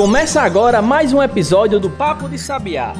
Começa 0.00 0.40
agora 0.40 0.80
mais 0.80 1.12
um 1.12 1.22
episódio 1.22 1.78
do 1.78 1.90
Papo 1.90 2.26
de 2.26 2.38
Sabiá, 2.38 2.94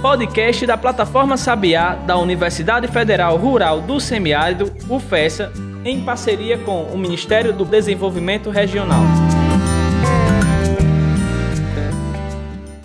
podcast 0.00 0.64
da 0.64 0.78
plataforma 0.78 1.36
Sabiá 1.36 1.96
da 1.96 2.16
Universidade 2.16 2.86
Federal 2.86 3.36
Rural 3.36 3.80
do 3.80 3.98
Semiárido, 3.98 4.72
UFESA, 4.88 5.52
em 5.84 6.04
parceria 6.04 6.56
com 6.58 6.84
o 6.84 6.96
Ministério 6.96 7.52
do 7.52 7.64
Desenvolvimento 7.64 8.50
Regional. 8.50 9.02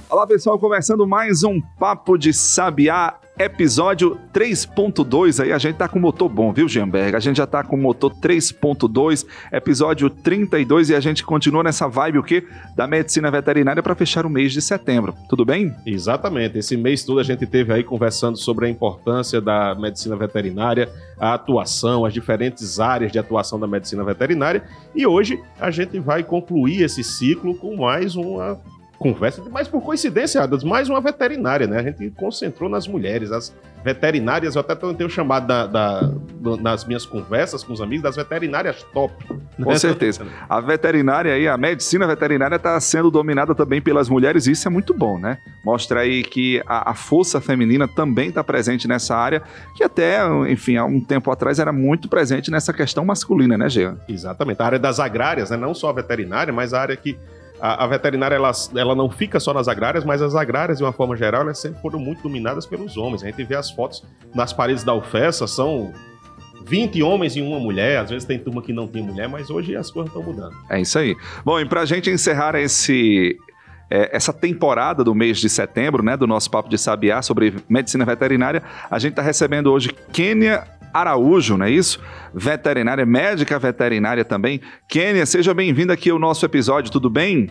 Olá 0.09 0.25
pessoal, 0.25 0.57
começando 0.57 1.05
mais 1.05 1.43
um 1.43 1.61
Papo 1.77 2.17
de 2.17 2.33
Sabiá 2.33 3.19
episódio 3.39 4.19
3.2 4.33 5.43
aí, 5.43 5.51
a 5.51 5.57
gente 5.57 5.75
tá 5.75 5.87
com 5.87 5.99
motor 5.99 6.27
bom, 6.27 6.51
viu, 6.51 6.67
Gemberg? 6.67 7.15
A 7.15 7.19
gente 7.19 7.37
já 7.37 7.45
tá 7.45 7.63
com 7.63 7.77
motor 7.77 8.11
3.2, 8.15 9.25
episódio 9.51 10.09
32 10.09 10.89
e 10.89 10.95
a 10.95 10.99
gente 10.99 11.23
continua 11.23 11.63
nessa 11.63 11.87
vibe 11.87 12.17
o 12.17 12.23
quê? 12.23 12.43
Da 12.75 12.87
medicina 12.87 13.29
veterinária 13.29 13.83
para 13.83 13.93
fechar 13.95 14.25
o 14.25 14.29
mês 14.29 14.51
de 14.51 14.61
setembro. 14.61 15.13
Tudo 15.29 15.45
bem? 15.45 15.75
Exatamente. 15.85 16.57
Esse 16.57 16.75
mês 16.75 17.03
todo 17.03 17.19
a 17.19 17.23
gente 17.23 17.45
teve 17.45 17.71
aí 17.73 17.83
conversando 17.83 18.37
sobre 18.37 18.65
a 18.65 18.69
importância 18.69 19.39
da 19.39 19.75
medicina 19.75 20.15
veterinária, 20.15 20.89
a 21.19 21.33
atuação, 21.33 22.05
as 22.05 22.13
diferentes 22.13 22.79
áreas 22.79 23.11
de 23.11 23.19
atuação 23.19 23.59
da 23.59 23.67
medicina 23.67 24.03
veterinária 24.03 24.63
e 24.95 25.05
hoje 25.05 25.39
a 25.59 25.69
gente 25.69 25.99
vai 25.99 26.23
concluir 26.23 26.81
esse 26.81 27.03
ciclo 27.03 27.55
com 27.55 27.75
mais 27.75 28.15
uma 28.15 28.59
conversa, 28.97 29.43
mas 29.51 29.67
por 29.67 29.81
coincidência, 29.81 30.41
Adas, 30.41 30.63
mais 30.63 30.89
uma 30.89 30.99
veterinária, 30.99 31.67
né? 31.67 31.79
A 31.79 31.83
gente 31.83 32.09
concentrou 32.11 32.69
nas 32.69 32.87
mulheres, 32.87 33.31
as 33.31 33.53
veterinárias, 33.83 34.55
eu 34.55 34.61
até 34.61 34.75
tenho 34.75 35.09
chamado 35.09 35.47
da, 35.47 35.67
da, 35.67 36.11
nas 36.59 36.83
minhas 36.83 37.05
conversas 37.05 37.63
com 37.63 37.71
os 37.71 37.79
amigos 37.79 38.03
das 38.03 38.15
veterinárias 38.15 38.83
top. 38.93 39.13
Né? 39.57 39.63
Com 39.63 39.75
certeza. 39.75 40.25
A 40.49 40.59
veterinária 40.59 41.33
aí, 41.33 41.47
a 41.47 41.57
medicina 41.57 42.05
veterinária 42.07 42.55
está 42.55 42.79
sendo 42.79 43.09
dominada 43.09 43.53
também 43.55 43.81
pelas 43.81 44.09
mulheres, 44.09 44.47
e 44.47 44.51
isso 44.51 44.67
é 44.67 44.71
muito 44.71 44.93
bom, 44.93 45.17
né? 45.17 45.37
Mostra 45.63 46.01
aí 46.01 46.23
que 46.23 46.61
a, 46.65 46.91
a 46.91 46.93
força 46.93 47.39
feminina 47.39 47.87
também 47.87 48.29
está 48.29 48.43
presente 48.43 48.87
nessa 48.87 49.15
área, 49.15 49.41
que 49.75 49.83
até, 49.83 50.19
enfim, 50.49 50.75
há 50.75 50.85
um 50.85 50.99
tempo 50.99 51.31
atrás 51.31 51.59
era 51.59 51.71
muito 51.71 52.09
presente 52.09 52.49
nessa 52.51 52.73
questão 52.73 53.05
masculina, 53.05 53.57
né, 53.57 53.69
Jean? 53.69 53.97
Exatamente. 54.09 54.61
A 54.61 54.65
área 54.65 54.79
das 54.79 54.99
agrárias, 54.99 55.49
né? 55.51 55.57
Não 55.57 55.73
só 55.73 55.89
a 55.89 55.93
veterinária, 55.93 56.51
mas 56.51 56.73
a 56.73 56.81
área 56.81 56.97
que 56.97 57.17
a, 57.59 57.83
a, 57.83 57.87
veterinária 57.87 58.35
ela, 58.35 58.51
ela 58.75 58.95
não 58.95 59.09
fica 59.09 59.39
só 59.39 59.53
nas 59.53 59.67
agrárias, 59.67 60.03
mas 60.03 60.21
as 60.21 60.35
agrárias, 60.35 60.77
de 60.77 60.83
uma 60.83 60.93
forma 60.93 61.15
geral, 61.15 61.41
elas 61.41 61.59
sempre 61.59 61.81
foram 61.81 61.99
muito 61.99 62.23
dominadas 62.23 62.65
pelos 62.65 62.97
homens. 62.97 63.23
A 63.23 63.27
gente 63.27 63.43
vê 63.43 63.55
as 63.55 63.71
fotos 63.71 64.03
nas 64.33 64.53
paredes 64.53 64.83
da 64.83 64.93
UFESA, 64.93 65.47
são 65.47 65.93
20 66.65 67.01
homens 67.01 67.35
e 67.35 67.41
uma 67.41 67.59
mulher. 67.59 67.99
Às 67.99 68.09
vezes 68.09 68.25
tem 68.25 68.37
turma 68.37 68.61
que 68.61 68.73
não 68.73 68.87
tem 68.87 69.01
mulher, 69.01 69.27
mas 69.27 69.49
hoje 69.49 69.75
as 69.75 69.89
coisas 69.89 70.13
estão 70.13 70.23
mudando. 70.23 70.55
É 70.69 70.79
isso 70.79 70.99
aí. 70.99 71.15
Bom, 71.43 71.59
e 71.59 71.65
para 71.65 71.81
a 71.81 71.85
gente 71.85 72.09
encerrar 72.09 72.55
esse, 72.55 73.37
é, 73.89 74.15
essa 74.15 74.33
temporada 74.33 75.03
do 75.03 75.15
mês 75.15 75.37
de 75.39 75.49
setembro, 75.49 76.03
né, 76.03 76.17
do 76.17 76.27
nosso 76.27 76.51
Papo 76.51 76.69
de 76.69 76.77
Sabiá 76.77 77.21
sobre 77.21 77.55
medicina 77.69 78.05
veterinária, 78.05 78.61
a 78.89 78.99
gente 78.99 79.11
está 79.11 79.21
recebendo 79.21 79.71
hoje 79.71 79.89
Kênia 80.11 80.76
Araújo, 80.99 81.57
não 81.57 81.65
é 81.65 81.71
isso? 81.71 81.99
Veterinária, 82.33 83.05
médica 83.05 83.57
veterinária 83.59 84.25
também. 84.25 84.61
Kênia, 84.87 85.25
seja 85.25 85.53
bem-vinda 85.53 85.93
aqui 85.93 86.09
ao 86.09 86.19
nosso 86.19 86.45
episódio, 86.45 86.91
tudo 86.91 87.09
bem? 87.09 87.49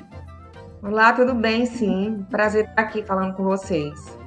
Olá, 0.82 1.12
tudo 1.12 1.34
bem, 1.34 1.66
sim. 1.66 2.24
Prazer 2.30 2.66
estar 2.66 2.82
aqui 2.82 3.02
falando 3.02 3.34
com 3.34 3.44
vocês. 3.44 4.18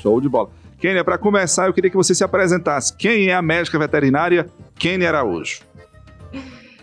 Show 0.00 0.20
de 0.20 0.28
bola. 0.28 0.50
Kênia, 0.78 1.04
para 1.04 1.16
começar, 1.16 1.66
eu 1.66 1.72
queria 1.72 1.90
que 1.90 1.96
você 1.96 2.14
se 2.14 2.22
apresentasse. 2.22 2.96
Quem 2.96 3.28
é 3.28 3.34
a 3.34 3.42
médica 3.42 3.78
veterinária 3.78 4.46
Kênia 4.78 5.08
Araújo? 5.08 5.60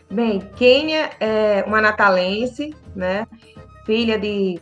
Bem, 0.10 0.42
Kênia 0.56 1.12
é 1.20 1.64
uma 1.68 1.82
natalense, 1.82 2.76
né? 2.96 3.28
Filha 3.86 4.18
de 4.18 4.60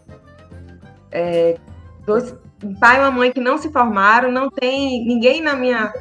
é, 1.11 1.57
dois, 2.05 2.35
um 2.63 2.73
pai 2.75 2.97
e 2.97 2.99
uma 2.99 3.11
mãe 3.11 3.31
que 3.31 3.39
não 3.39 3.57
se 3.57 3.71
formaram, 3.71 4.31
não 4.31 4.49
tem 4.49 5.05
ninguém 5.05 5.41
na 5.41 5.55
minha 5.55 5.93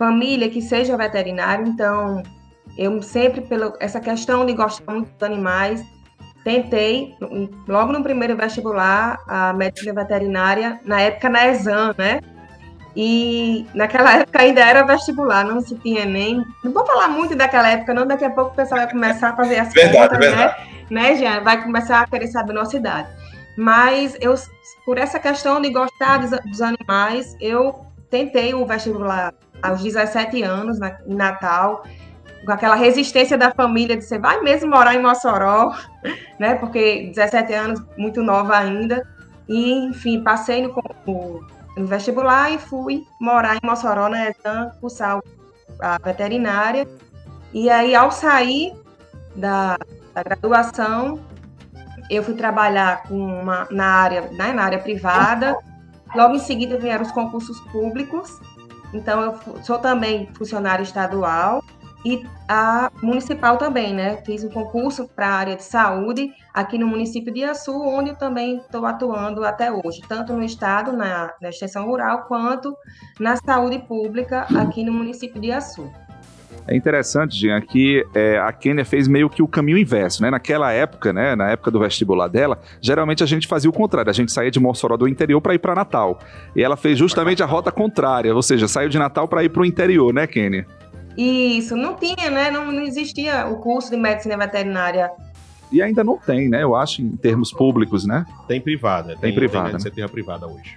família 0.00 0.48
que 0.48 0.62
seja 0.62 0.96
veterinário, 0.96 1.66
então 1.66 2.22
eu 2.78 3.02
sempre, 3.02 3.42
pela 3.42 3.74
essa 3.78 4.00
questão 4.00 4.46
de 4.46 4.54
gostar 4.54 4.90
muito 4.90 5.10
dos 5.10 5.22
animais, 5.22 5.84
tentei, 6.42 7.14
logo 7.68 7.92
no 7.92 8.02
primeiro 8.02 8.34
vestibular, 8.34 9.18
a 9.28 9.52
medicina 9.52 9.92
veterinária, 9.92 10.80
na 10.86 11.02
época 11.02 11.28
na 11.28 11.48
ESAM, 11.48 11.94
né? 11.98 12.20
E 12.96 13.66
naquela 13.74 14.16
época 14.16 14.40
ainda 14.40 14.62
era 14.62 14.86
vestibular, 14.86 15.44
não 15.44 15.60
se 15.60 15.76
tinha 15.76 16.06
nem. 16.06 16.42
Não 16.64 16.72
vou 16.72 16.86
falar 16.86 17.08
muito 17.08 17.36
daquela 17.36 17.68
época, 17.68 17.92
não, 17.92 18.06
daqui 18.06 18.24
a 18.24 18.30
pouco 18.30 18.52
o 18.52 18.56
pessoal 18.56 18.80
vai 18.80 18.90
começar 18.90 19.28
a 19.28 19.36
fazer 19.36 19.58
as 19.58 19.70
verdade, 19.70 19.98
contas, 19.98 20.18
né? 20.18 20.26
verdade. 20.26 20.60
né? 20.90 21.02
Né, 21.02 21.16
Jean? 21.16 21.40
Vai 21.42 21.62
começar 21.62 22.00
a 22.00 22.06
querer 22.06 22.26
saber 22.28 22.52
a 22.52 22.54
nossa 22.54 22.74
idade. 22.74 23.08
Mas 23.54 24.16
eu, 24.18 24.34
por 24.86 24.96
essa 24.96 25.18
questão 25.18 25.60
de 25.60 25.70
gostar 25.70 26.16
dos, 26.16 26.30
dos 26.30 26.62
animais, 26.62 27.36
eu 27.38 27.84
tentei 28.08 28.54
o 28.54 28.64
vestibular 28.64 29.34
aos 29.62 29.82
17 29.82 30.42
anos, 30.42 30.78
na, 30.78 30.96
em 31.06 31.14
Natal, 31.14 31.84
com 32.44 32.52
aquela 32.52 32.74
resistência 32.74 33.36
da 33.36 33.50
família 33.50 33.96
de 33.96 34.04
você 34.04 34.18
vai 34.18 34.40
mesmo 34.40 34.70
morar 34.70 34.94
em 34.94 35.02
Mossoró, 35.02 35.74
né? 36.38 36.54
Porque 36.54 37.10
17 37.14 37.52
anos, 37.52 37.82
muito 37.96 38.22
nova 38.22 38.56
ainda. 38.56 39.06
E, 39.48 39.72
enfim, 39.86 40.22
passei 40.22 40.62
no, 40.62 41.44
no 41.76 41.86
vestibular 41.86 42.52
e 42.52 42.58
fui 42.58 43.04
morar 43.20 43.56
em 43.56 43.66
Mossoró, 43.66 44.08
na 44.08 44.30
ESAM, 44.30 44.70
cursar 44.80 45.20
a 45.80 45.98
veterinária. 45.98 46.86
E 47.52 47.68
aí, 47.68 47.94
ao 47.94 48.12
sair 48.12 48.72
da, 49.34 49.76
da 50.14 50.22
graduação, 50.22 51.20
eu 52.08 52.22
fui 52.22 52.34
trabalhar 52.34 53.04
com 53.04 53.16
uma, 53.16 53.66
na, 53.70 53.86
área, 53.86 54.22
né, 54.32 54.52
na 54.52 54.64
área 54.64 54.78
privada. 54.78 55.56
Logo 56.14 56.34
em 56.34 56.40
seguida 56.40 56.76
vieram 56.76 57.04
os 57.04 57.12
concursos 57.12 57.60
públicos 57.72 58.40
então, 58.92 59.22
eu 59.22 59.62
sou 59.62 59.78
também 59.78 60.28
funcionária 60.34 60.82
estadual 60.82 61.62
e 62.04 62.26
a 62.48 62.90
municipal 63.02 63.58
também, 63.58 63.92
né? 63.94 64.16
Fiz 64.24 64.42
um 64.42 64.48
concurso 64.48 65.06
para 65.08 65.28
a 65.28 65.34
área 65.34 65.56
de 65.56 65.62
saúde 65.62 66.32
aqui 66.52 66.78
no 66.78 66.86
município 66.86 67.32
de 67.32 67.44
Açu, 67.44 67.72
onde 67.72 68.10
eu 68.10 68.16
também 68.16 68.56
estou 68.56 68.86
atuando 68.86 69.44
até 69.44 69.70
hoje, 69.70 70.00
tanto 70.08 70.32
no 70.32 70.42
estado, 70.42 70.92
na, 70.92 71.34
na 71.40 71.50
extensão 71.50 71.86
rural, 71.86 72.24
quanto 72.26 72.74
na 73.18 73.36
saúde 73.36 73.78
pública 73.80 74.46
aqui 74.58 74.82
no 74.82 74.92
município 74.92 75.40
de 75.40 75.52
Açu. 75.52 75.90
É 76.66 76.76
interessante, 76.76 77.36
Jean, 77.36 77.60
que 77.60 78.04
é, 78.14 78.38
a 78.38 78.52
Kênia 78.52 78.84
fez 78.84 79.08
meio 79.08 79.28
que 79.28 79.42
o 79.42 79.48
caminho 79.48 79.78
inverso, 79.78 80.22
né? 80.22 80.30
Naquela 80.30 80.72
época, 80.72 81.12
né, 81.12 81.34
na 81.34 81.50
época 81.50 81.70
do 81.70 81.80
vestibular 81.80 82.28
dela, 82.28 82.60
geralmente 82.80 83.22
a 83.22 83.26
gente 83.26 83.48
fazia 83.48 83.68
o 83.68 83.72
contrário, 83.72 84.10
a 84.10 84.14
gente 84.14 84.30
saía 84.30 84.50
de 84.50 84.60
Mossoró 84.60 84.96
do 84.96 85.08
interior 85.08 85.40
para 85.40 85.54
ir 85.54 85.58
para 85.58 85.74
Natal. 85.74 86.18
E 86.54 86.62
ela 86.62 86.76
fez 86.76 86.98
justamente 86.98 87.42
a 87.42 87.46
rota 87.46 87.72
contrária, 87.72 88.34
ou 88.34 88.42
seja, 88.42 88.68
saiu 88.68 88.88
de 88.88 88.98
Natal 88.98 89.26
para 89.26 89.42
ir 89.42 89.48
para 89.48 89.62
o 89.62 89.64
interior, 89.64 90.12
né, 90.12 90.26
Kênia? 90.26 90.66
Isso, 91.16 91.76
não 91.76 91.94
tinha, 91.94 92.30
né? 92.30 92.50
Não, 92.50 92.70
não 92.70 92.82
existia 92.82 93.46
o 93.46 93.56
curso 93.56 93.90
de 93.90 93.96
medicina 93.96 94.36
veterinária 94.36 95.10
e 95.72 95.80
ainda 95.80 96.02
não 96.02 96.18
tem, 96.18 96.48
né? 96.48 96.62
Eu 96.62 96.74
acho, 96.74 97.00
em 97.00 97.16
termos 97.16 97.52
públicos, 97.52 98.04
né? 98.04 98.26
Tem 98.48 98.60
privada. 98.60 99.12
Tem, 99.12 99.20
tem 99.20 99.34
privada. 99.34 99.64
Tem, 99.66 99.72
né? 99.74 99.78
Você 99.78 99.90
tem 99.90 100.02
a 100.02 100.08
privada 100.08 100.46
hoje. 100.46 100.76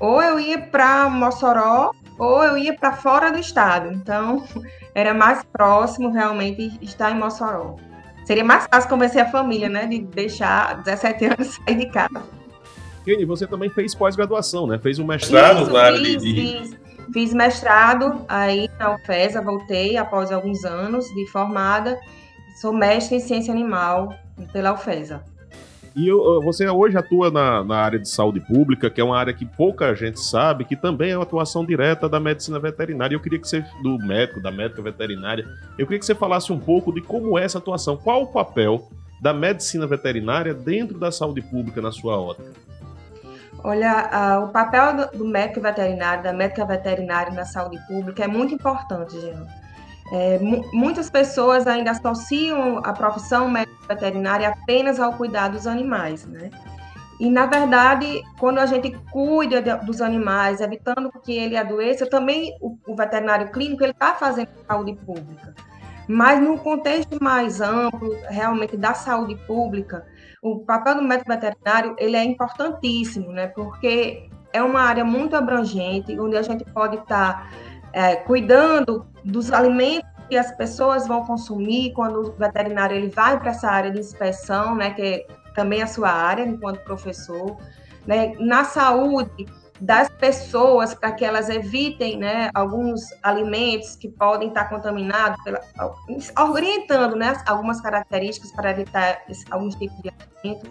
Ou 0.00 0.20
eu 0.20 0.40
ia 0.40 0.58
para 0.58 1.08
Mossoró, 1.08 1.92
ou 2.22 2.44
eu 2.44 2.56
ia 2.56 2.72
para 2.72 2.92
fora 2.92 3.32
do 3.32 3.38
estado. 3.38 3.92
Então, 3.92 4.44
era 4.94 5.12
mais 5.12 5.42
próximo 5.52 6.12
realmente 6.12 6.78
estar 6.80 7.10
em 7.10 7.18
Mossoró. 7.18 7.76
Seria 8.24 8.44
mais 8.44 8.68
fácil 8.72 8.88
convencer 8.88 9.22
a 9.22 9.28
família, 9.28 9.68
né, 9.68 9.86
de 9.86 9.98
deixar 9.98 10.80
17 10.82 11.24
anos 11.34 11.58
sair 11.66 11.74
de 11.74 11.86
casa. 11.86 12.22
Kenny, 13.04 13.24
você 13.24 13.48
também 13.48 13.68
fez 13.68 13.96
pós-graduação, 13.96 14.68
né? 14.68 14.78
Fez 14.78 15.00
um 15.00 15.04
mestrado 15.04 15.62
Isso, 15.62 15.76
área 15.76 15.98
fiz, 15.98 16.22
de... 16.22 16.34
Fiz, 16.34 16.76
fiz 17.12 17.34
mestrado 17.34 18.24
aí 18.28 18.70
na 18.78 18.94
UFESA, 18.94 19.42
voltei 19.42 19.96
após 19.96 20.30
alguns 20.30 20.64
anos 20.64 21.04
de 21.06 21.26
formada. 21.26 21.98
Sou 22.60 22.72
mestre 22.72 23.16
em 23.16 23.20
ciência 23.20 23.52
animal 23.52 24.14
pela 24.52 24.72
UFESA. 24.72 25.24
E 25.94 26.10
você 26.42 26.68
hoje 26.68 26.96
atua 26.96 27.30
na, 27.30 27.62
na, 27.62 27.76
área 27.76 27.98
de 27.98 28.08
saúde 28.08 28.40
pública, 28.40 28.88
que 28.88 29.00
é 29.00 29.04
uma 29.04 29.18
área 29.18 29.32
que 29.32 29.44
pouca 29.44 29.94
gente 29.94 30.20
sabe, 30.20 30.64
que 30.64 30.74
também 30.74 31.10
é 31.10 31.16
uma 31.16 31.22
atuação 31.22 31.64
direta 31.64 32.08
da 32.08 32.18
medicina 32.18 32.58
veterinária. 32.58 33.14
Eu 33.14 33.20
queria 33.20 33.38
que 33.38 33.46
você, 33.46 33.62
do 33.82 33.98
médico, 33.98 34.40
da 34.40 34.50
médica 34.50 34.80
veterinária, 34.80 35.46
eu 35.78 35.86
queria 35.86 35.98
que 35.98 36.06
você 36.06 36.14
falasse 36.14 36.52
um 36.52 36.58
pouco 36.58 36.92
de 36.92 37.02
como 37.02 37.38
é 37.38 37.44
essa 37.44 37.58
atuação. 37.58 37.96
Qual 37.96 38.22
o 38.22 38.26
papel 38.26 38.88
da 39.20 39.34
medicina 39.34 39.86
veterinária 39.86 40.54
dentro 40.54 40.98
da 40.98 41.12
saúde 41.12 41.42
pública 41.42 41.82
na 41.82 41.92
sua 41.92 42.18
ótica? 42.18 42.50
Olha, 43.64 44.40
o 44.44 44.48
papel 44.48 44.96
do, 44.96 45.18
do 45.18 45.24
médico 45.24 45.60
veterinário, 45.60 46.24
da 46.24 46.32
médica 46.32 46.64
veterinária 46.64 47.32
na 47.32 47.44
saúde 47.44 47.78
pública 47.86 48.24
é 48.24 48.26
muito 48.26 48.54
importante, 48.54 49.20
Jean. 49.20 49.46
É, 50.14 50.38
muitas 50.74 51.08
pessoas 51.08 51.66
ainda 51.66 51.92
associam 51.92 52.80
a 52.84 52.92
profissão 52.92 53.48
médico 53.48 53.82
veterinária 53.88 54.50
apenas 54.50 55.00
ao 55.00 55.14
cuidar 55.14 55.48
dos 55.48 55.66
animais, 55.66 56.26
né? 56.26 56.50
E, 57.18 57.30
na 57.30 57.46
verdade, 57.46 58.22
quando 58.38 58.58
a 58.58 58.66
gente 58.66 58.90
cuida 59.10 59.62
de, 59.62 59.74
dos 59.86 60.02
animais, 60.02 60.60
evitando 60.60 61.10
que 61.22 61.32
ele 61.32 61.56
adoeça, 61.56 62.04
também 62.04 62.54
o, 62.60 62.76
o 62.86 62.94
veterinário 62.94 63.50
clínico 63.50 63.82
ele 63.82 63.92
está 63.92 64.12
fazendo 64.12 64.50
saúde 64.68 64.94
pública. 64.96 65.54
Mas 66.06 66.42
no 66.42 66.58
contexto 66.58 67.22
mais 67.22 67.62
amplo, 67.62 68.14
realmente 68.28 68.76
da 68.76 68.92
saúde 68.92 69.36
pública, 69.46 70.04
o 70.42 70.58
papel 70.58 70.96
do 70.96 71.02
médico 71.02 71.30
veterinário 71.30 71.96
ele 71.98 72.16
é 72.16 72.24
importantíssimo, 72.24 73.32
né? 73.32 73.46
Porque 73.46 74.28
é 74.52 74.62
uma 74.62 74.80
área 74.80 75.06
muito 75.06 75.34
abrangente, 75.36 76.20
onde 76.20 76.36
a 76.36 76.42
gente 76.42 76.64
pode 76.64 76.96
estar 76.98 77.50
é, 77.94 78.16
cuidando 78.16 79.06
dos 79.24 79.52
alimentos 79.52 80.10
que 80.28 80.36
as 80.36 80.50
pessoas 80.56 81.06
vão 81.06 81.24
consumir 81.24 81.92
quando 81.92 82.20
o 82.20 82.32
veterinário 82.32 82.96
ele 82.96 83.08
vai 83.08 83.38
para 83.38 83.50
essa 83.50 83.68
área 83.68 83.90
de 83.90 84.00
inspeção, 84.00 84.74
né? 84.74 84.90
Que 84.90 85.02
é 85.02 85.26
também 85.54 85.82
a 85.82 85.86
sua 85.86 86.10
área 86.10 86.44
enquanto 86.44 86.82
professor, 86.84 87.56
né? 88.06 88.34
Na 88.38 88.64
saúde 88.64 89.46
das 89.82 90.08
pessoas 90.08 90.94
para 90.94 91.10
que 91.10 91.24
elas 91.24 91.48
evitem 91.48 92.16
né, 92.16 92.50
alguns 92.54 93.00
alimentos 93.20 93.96
que 93.96 94.08
podem 94.08 94.48
estar 94.48 94.66
contaminados, 94.66 95.42
pela, 95.42 95.60
orientando 96.38 97.16
né, 97.16 97.34
algumas 97.46 97.80
características 97.80 98.52
para 98.52 98.70
evitar 98.70 99.22
esse, 99.28 99.44
alguns 99.50 99.74
tipos 99.74 100.00
de 100.00 100.12
alimento. 100.40 100.70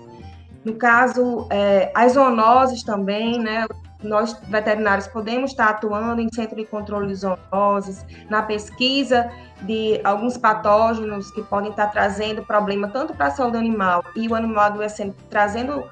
No 0.64 0.76
caso, 0.76 1.46
é, 1.50 1.92
as 1.94 2.14
zoonoses 2.14 2.84
também, 2.84 3.38
né, 3.38 3.68
nós 4.04 4.40
veterinários 4.48 5.08
podemos 5.08 5.52
estar 5.52 5.70
atuando 5.70 6.22
em 6.22 6.30
centro 6.32 6.56
de 6.56 6.66
controle 6.66 7.08
de 7.08 7.16
zoonoses, 7.16 8.06
na 8.30 8.42
pesquisa 8.42 9.32
de 9.62 10.02
alguns 10.04 10.38
patógenos 10.38 11.32
que 11.32 11.42
podem 11.44 11.72
estar 11.72 11.88
trazendo 11.88 12.44
problema 12.44 12.88
tanto 12.88 13.14
para 13.14 13.28
a 13.28 13.32
saúde 13.32 13.58
animal 13.58 14.04
e 14.16 14.28
o 14.28 14.36
animal 14.36 14.66
adoecendo, 14.66 15.16
trazendo 15.30 15.84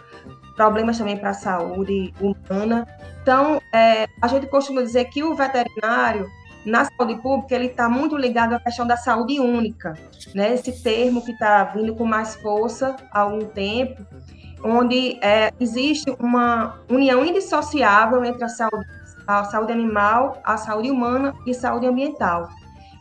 problemas 0.55 0.97
também 0.97 1.17
para 1.17 1.29
a 1.29 1.33
saúde 1.33 2.13
humana. 2.19 2.85
Então, 3.21 3.61
é, 3.73 4.07
a 4.21 4.27
gente 4.27 4.47
costuma 4.47 4.81
dizer 4.81 5.05
que 5.05 5.23
o 5.23 5.35
veterinário, 5.35 6.27
na 6.65 6.83
saúde 6.83 7.15
pública, 7.21 7.55
ele 7.55 7.67
está 7.67 7.87
muito 7.87 8.17
ligado 8.17 8.55
à 8.55 8.59
questão 8.59 8.85
da 8.85 8.97
saúde 8.97 9.39
única, 9.39 9.93
né? 10.35 10.53
Esse 10.53 10.83
termo 10.83 11.23
que 11.23 11.31
está 11.31 11.63
vindo 11.63 11.95
com 11.95 12.05
mais 12.05 12.35
força 12.35 12.95
há 13.11 13.21
algum 13.21 13.45
tempo, 13.45 14.05
onde 14.63 15.17
é, 15.21 15.51
existe 15.59 16.15
uma 16.19 16.79
união 16.89 17.23
indissociável 17.25 18.23
entre 18.23 18.43
a 18.43 18.49
saúde, 18.49 18.85
a 19.27 19.43
saúde 19.45 19.71
animal, 19.71 20.41
a 20.43 20.57
saúde 20.57 20.89
humana 20.89 21.33
e 21.45 21.53
saúde 21.53 21.85
ambiental. 21.85 22.49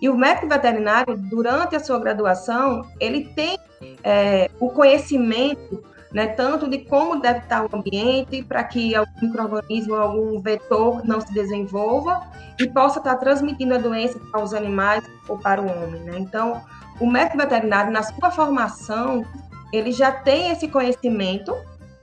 E 0.01 0.09
o 0.09 0.17
médico 0.17 0.49
veterinário, 0.49 1.17
durante 1.17 1.75
a 1.75 1.81
sua 1.81 1.99
graduação, 1.99 2.83
ele 3.01 3.25
tem 3.35 3.59
é, 4.05 4.49
o 4.61 4.71
conhecimento 4.71 5.83
né, 6.13 6.29
tanto 6.29 6.69
de 6.69 6.79
como 6.79 7.21
deve 7.21 7.41
estar 7.41 7.65
o 7.65 7.77
ambiente 7.77 8.43
para 8.43 8.65
que 8.65 8.95
algum 8.95 9.11
microorganismo, 9.21 9.95
algum 9.95 10.41
vetor 10.41 11.05
não 11.05 11.21
se 11.21 11.33
desenvolva 11.33 12.23
e 12.59 12.67
possa 12.67 12.99
estar 12.99 13.17
transmitindo 13.17 13.75
a 13.75 13.79
doença 13.79 14.19
para 14.31 14.43
os 14.43 14.55
animais 14.55 15.05
ou 15.29 15.39
para 15.39 15.61
o 15.61 15.67
homem. 15.67 16.01
Né? 16.03 16.19
Então, 16.19 16.63
o 17.01 17.07
médico 17.07 17.37
veterinário, 17.37 17.93
na 17.93 18.03
sua 18.03 18.31
formação, 18.31 19.25
ele 19.73 19.93
já 19.93 20.11
tem 20.11 20.51
esse 20.51 20.69
conhecimento 20.69 21.55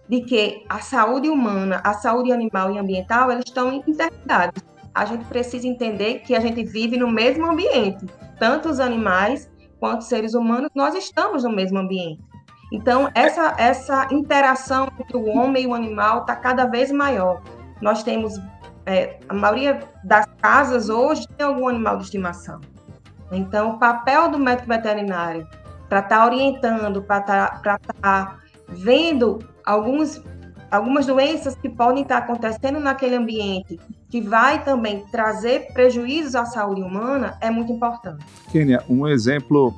de 0.08 0.22
que 0.22 0.64
a 0.70 0.80
saúde 0.80 1.30
humana, 1.30 1.82
a 1.84 1.94
saúde 1.94 2.32
animal 2.32 2.72
e 2.72 2.78
ambiental, 2.78 3.32
eles 3.32 3.46
estão 3.46 3.74
interligados. 3.74 4.64
A 4.94 5.04
gente 5.06 5.26
precisa 5.26 5.68
entender 5.68 6.20
que 6.20 6.36
a 6.36 6.40
gente 6.40 6.64
vive 6.64 6.98
no 6.98 7.12
mesmo 7.12 7.50
ambiente, 7.50 8.06
tanto 8.40 8.70
os 8.70 8.80
animais 8.80 9.50
quanto 9.80 10.02
os 10.02 10.08
seres 10.08 10.34
humanos, 10.34 10.70
nós 10.74 10.96
estamos 10.96 11.44
no 11.44 11.52
mesmo 11.52 11.80
ambiente. 11.80 12.22
Então, 12.72 13.10
essa, 13.14 13.54
essa 13.58 14.08
interação 14.12 14.90
entre 15.00 15.18
o 15.18 15.28
homem 15.28 15.64
e 15.64 15.68
o 15.68 15.74
animal 15.74 16.22
está 16.22 16.36
cada 16.36 16.66
vez 16.66 16.92
maior. 16.92 17.42
Nós 17.82 18.04
temos, 18.04 18.34
é, 18.86 19.20
a 19.28 19.34
maioria 19.34 19.82
das 20.04 20.26
casas 20.42 20.90
hoje 20.90 21.28
tem 21.38 21.46
algum 21.46 21.68
animal 21.68 21.98
de 21.98 22.06
estimação. 22.06 22.60
Então, 23.32 23.72
o 23.72 23.80
papel 23.80 24.30
do 24.30 24.40
médico 24.40 24.68
veterinário 24.68 25.48
para 25.90 26.00
estar 26.00 26.20
tá 26.20 26.26
orientando, 26.26 27.02
para 27.02 27.20
estar 27.20 27.62
tá, 27.62 27.80
tá 28.02 28.38
vendo 28.68 29.40
alguns, 29.66 30.22
algumas 30.72 31.06
doenças 31.06 31.56
que 31.56 31.70
podem 31.70 32.04
estar 32.04 32.22
tá 32.22 32.24
acontecendo 32.24 32.80
naquele 32.80 33.16
ambiente, 33.16 33.80
que 34.10 34.22
vai 34.22 34.64
também 34.64 35.06
trazer 35.12 35.74
prejuízos 35.74 36.36
à 36.36 36.46
saúde 36.46 36.82
humana, 36.82 37.38
é 37.42 37.50
muito 37.50 37.72
importante. 37.72 38.26
Kênia, 38.52 38.84
um 38.90 39.08
exemplo 39.08 39.74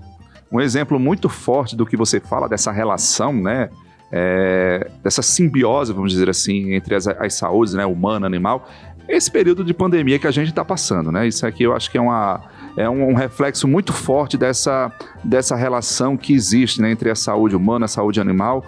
um 0.51 0.62
exemplo 0.62 1.00
muito 1.00 1.27
forte 1.27 1.75
do 1.75 1.86
que 1.86 1.98
você 1.98 2.19
fala 2.19 2.48
dessa 2.48 2.71
relação, 2.71 3.33
né? 3.33 3.69
É, 4.09 4.89
dessa 5.04 5.21
simbiose, 5.21 5.92
vamos 5.92 6.13
dizer 6.13 6.30
assim, 6.30 6.74
entre 6.74 6.95
as, 6.95 7.07
as 7.07 7.33
saúdes, 7.33 7.74
né, 7.74 7.86
humana, 7.86 8.25
animal, 8.25 8.65
esse 9.07 9.30
período 9.30 9.65
de 9.65 9.74
pandemia 9.74 10.18
que 10.18 10.27
a 10.27 10.31
gente 10.31 10.50
está 10.50 10.63
passando, 10.63 11.12
né? 11.12 11.27
Isso 11.27 11.45
aqui 11.45 11.63
eu 11.63 11.75
acho 11.75 11.92
que 11.92 11.98
é, 11.98 12.01
uma, 12.01 12.42
é 12.77 12.88
um, 12.88 13.09
um, 13.09 13.13
reflexo 13.15 13.68
muito 13.68 13.91
forte 13.91 14.38
dessa, 14.38 14.91
dessa 15.24 15.56
relação 15.56 16.15
que 16.15 16.33
existe 16.33 16.79
né, 16.79 16.91
entre 16.91 17.09
a 17.09 17.15
saúde 17.15 17.56
humana, 17.56 17.85
a 17.85 17.88
saúde 17.88 18.21
animal 18.21 18.63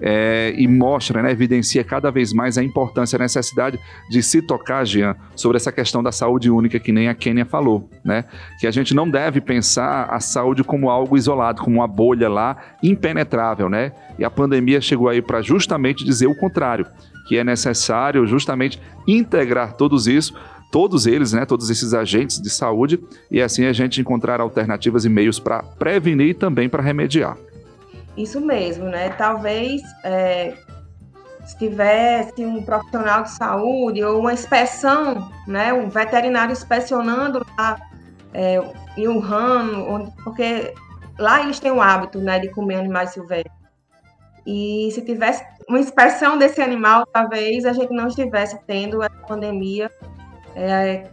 é, 0.00 0.52
e 0.56 0.68
mostra, 0.68 1.22
né, 1.22 1.30
evidencia 1.30 1.82
cada 1.82 2.10
vez 2.10 2.32
mais 2.32 2.58
a 2.58 2.62
importância, 2.62 3.16
a 3.16 3.18
necessidade 3.18 3.80
de 4.10 4.22
se 4.22 4.42
tocar, 4.42 4.84
Jean, 4.84 5.16
sobre 5.34 5.56
essa 5.56 5.72
questão 5.72 6.02
da 6.02 6.12
saúde 6.12 6.50
única, 6.50 6.78
que 6.78 6.92
nem 6.92 7.08
a 7.08 7.14
Kênia 7.14 7.46
falou, 7.46 7.88
né? 8.04 8.24
Que 8.60 8.66
a 8.66 8.70
gente 8.70 8.94
não 8.94 9.08
deve 9.08 9.40
pensar 9.40 10.08
a 10.10 10.20
saúde 10.20 10.62
como 10.62 10.90
algo 10.90 11.16
isolado, 11.16 11.62
como 11.62 11.76
uma 11.76 11.88
bolha 11.88 12.28
lá 12.28 12.56
impenetrável, 12.82 13.70
né? 13.70 13.92
E 14.18 14.24
a 14.24 14.30
pandemia 14.30 14.80
chegou 14.80 15.08
aí 15.08 15.22
para 15.22 15.40
justamente 15.40 16.04
dizer 16.04 16.26
o 16.26 16.34
contrário, 16.34 16.86
que 17.26 17.38
é 17.38 17.44
necessário 17.44 18.26
justamente 18.26 18.80
integrar 19.06 19.72
todos 19.74 20.06
isso 20.06 20.34
todos 20.74 21.06
eles, 21.06 21.32
né, 21.32 21.46
todos 21.46 21.70
esses 21.70 21.94
agentes 21.94 22.42
de 22.42 22.50
saúde, 22.50 22.98
e 23.30 23.40
assim 23.40 23.64
a 23.64 23.72
gente 23.72 24.00
encontrar 24.00 24.40
alternativas 24.40 25.04
e 25.04 25.08
meios 25.08 25.38
para 25.38 25.62
prevenir 25.62 26.30
e 26.30 26.34
também 26.34 26.68
para 26.68 26.82
remediar. 26.82 27.36
Isso 28.16 28.40
mesmo, 28.40 28.86
né? 28.86 29.10
Talvez 29.10 29.82
é, 30.02 30.52
se 31.44 31.56
tivesse 31.58 32.44
um 32.44 32.60
profissional 32.64 33.22
de 33.22 33.30
saúde 33.30 34.02
ou 34.02 34.18
uma 34.18 34.32
inspeção, 34.32 35.30
né? 35.46 35.72
Um 35.72 35.88
veterinário 35.88 36.50
inspecionando 36.50 37.46
lá 37.56 37.78
é, 38.32 38.60
em 38.96 39.06
Wuhan, 39.06 39.78
onde, 39.88 40.10
porque 40.24 40.74
lá 41.16 41.40
eles 41.40 41.60
têm 41.60 41.70
o 41.70 41.80
hábito, 41.80 42.18
né, 42.18 42.40
de 42.40 42.48
comer 42.48 42.80
animais 42.80 43.10
silvestres. 43.10 43.54
E 44.44 44.90
se 44.92 45.02
tivesse 45.02 45.40
uma 45.68 45.78
inspeção 45.78 46.36
desse 46.36 46.60
animal, 46.60 47.06
talvez 47.06 47.64
a 47.64 47.72
gente 47.72 47.92
não 47.92 48.08
estivesse 48.08 48.58
tendo 48.66 49.00
a 49.04 49.08
pandemia 49.08 49.88
é, 50.54 51.10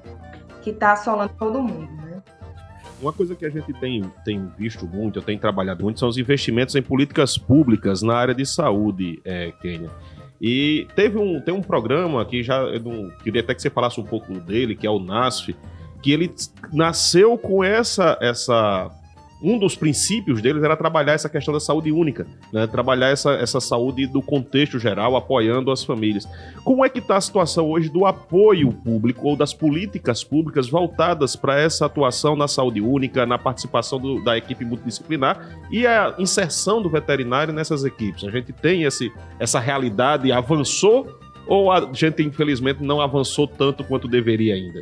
que 0.62 0.70
está 0.72 0.94
assolando 0.94 1.34
todo 1.38 1.62
mundo. 1.62 2.02
Uma 3.02 3.12
coisa 3.12 3.36
que 3.36 3.44
a 3.46 3.50
gente 3.50 3.74
tem, 3.74 4.04
tem 4.24 4.48
visto 4.58 4.86
muito, 4.86 5.18
eu 5.18 5.24
tenho 5.24 5.40
trabalhado 5.40 5.84
muito, 5.84 6.00
são 6.00 6.08
os 6.08 6.20
investimentos 6.20 6.76
em 6.76 6.84
políticas 6.84 7.36
públicas 7.36 8.04
na 8.04 8.16
área 8.16 8.36
de 8.36 8.46
saúde, 8.46 9.20
é. 9.26 9.52
E 10.40 10.88
teve 10.96 11.18
um, 11.18 11.42
tem 11.42 11.54
um 11.54 11.62
programa 11.62 12.24
que 12.26 12.44
já 12.44 12.60
eu 12.62 12.80
não, 12.80 13.10
queria 13.24 13.42
até 13.42 13.56
que 13.56 13.62
você 13.62 13.72
falasse 13.72 14.00
um 14.00 14.04
pouco 14.04 14.34
dele, 14.40 14.76
que 14.76 14.86
é 14.86 14.90
o 14.90 15.00
NASF, 15.00 15.56
que 16.02 16.12
ele 16.12 16.32
nasceu 16.72 17.38
com 17.38 17.64
essa 17.64 18.18
essa 18.22 18.92
um 19.42 19.58
dos 19.58 19.76
princípios 19.76 20.42
deles 20.42 20.64
era 20.64 20.78
trabalhar 20.78 21.14
essa 21.14 21.30
questão 21.30 21.54
da 21.54 21.60
saúde 21.60 21.92
única, 21.92 22.28
né? 22.54 22.68
trabalhar 22.68 23.10
essa, 23.10 23.32
essa 23.34 23.60
saúde 23.60 24.06
do 24.06 24.22
contexto 24.22 24.78
geral, 24.78 25.16
apoiando 25.16 25.72
as 25.72 25.84
famílias. 25.84 26.28
Como 26.64 26.86
é 26.86 26.90
que 26.90 27.00
está 27.00 27.18
a 27.18 27.22
situação 27.22 27.70
hoje 27.70 27.90
do 27.90 28.06
apoio 28.06 28.72
público 28.72 29.28
ou 29.28 29.36
das 29.36 29.54
políticas 29.54 30.24
públicas 30.24 30.70
voltadas 30.70 31.36
para 31.36 31.60
essa 31.60 31.86
atuação 31.86 32.36
na 32.36 32.48
saúde 32.48 32.82
única, 32.82 33.26
na 33.26 33.38
participação 33.38 34.00
do, 34.00 34.24
da 34.24 34.38
equipe 34.38 34.64
multidisciplinar 34.64 35.60
e 35.72 35.88
a 35.88 36.16
inserção 36.20 36.82
do 36.82 36.90
veterinário 36.90 37.54
nessas 37.54 37.84
equipes? 37.84 38.24
A 38.24 38.32
gente 38.32 38.54
tem 38.54 38.84
esse, 38.84 39.12
essa 39.40 39.60
realidade, 39.60 40.32
avançou 40.32 41.20
ou 41.48 41.72
a 41.72 41.90
gente 41.92 42.22
infelizmente 42.22 42.84
não 42.84 43.02
avançou 43.02 43.48
tanto 43.48 43.84
quanto 43.84 44.08
deveria 44.08 44.54
ainda? 44.54 44.82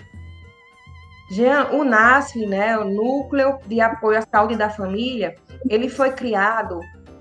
Jean, 1.31 1.69
o 1.71 1.83
NASF, 1.83 2.45
né, 2.45 2.77
o 2.77 2.85
Núcleo 2.85 3.59
de 3.67 3.79
Apoio 3.79 4.17
à 4.17 4.21
Saúde 4.21 4.55
da 4.55 4.69
Família, 4.69 5.35
ele 5.69 5.87
foi 5.87 6.11
criado 6.11 6.79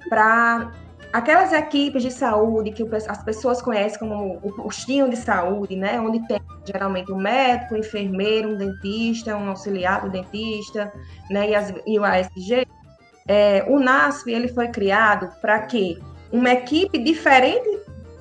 para 0.08 0.72
aquelas 1.12 1.52
equipes 1.52 2.02
de 2.02 2.10
saúde 2.10 2.70
que 2.70 2.84
as 3.06 3.22
pessoas 3.22 3.60
conhecem 3.60 3.98
como 3.98 4.38
o 4.42 4.52
postinho 4.52 5.08
de 5.10 5.16
saúde, 5.16 5.76
né, 5.76 6.00
onde 6.00 6.26
tem 6.26 6.40
geralmente 6.64 7.12
um 7.12 7.18
médico, 7.18 7.74
um 7.74 7.78
enfermeiro, 7.78 8.50
um 8.50 8.56
dentista, 8.56 9.36
um 9.36 9.50
auxiliar 9.50 10.02
do 10.02 10.10
dentista, 10.10 10.92
né, 11.30 11.50
e, 11.50 11.54
as, 11.54 11.74
e 11.86 11.98
o 11.98 12.04
ASG. 12.04 12.66
É, 13.26 13.64
o 13.68 13.78
NASF 13.78 14.32
ele 14.32 14.48
foi 14.48 14.68
criado 14.68 15.30
para 15.40 15.60
que 15.60 15.98
uma 16.32 16.50
equipe 16.50 16.98
diferente 16.98 17.68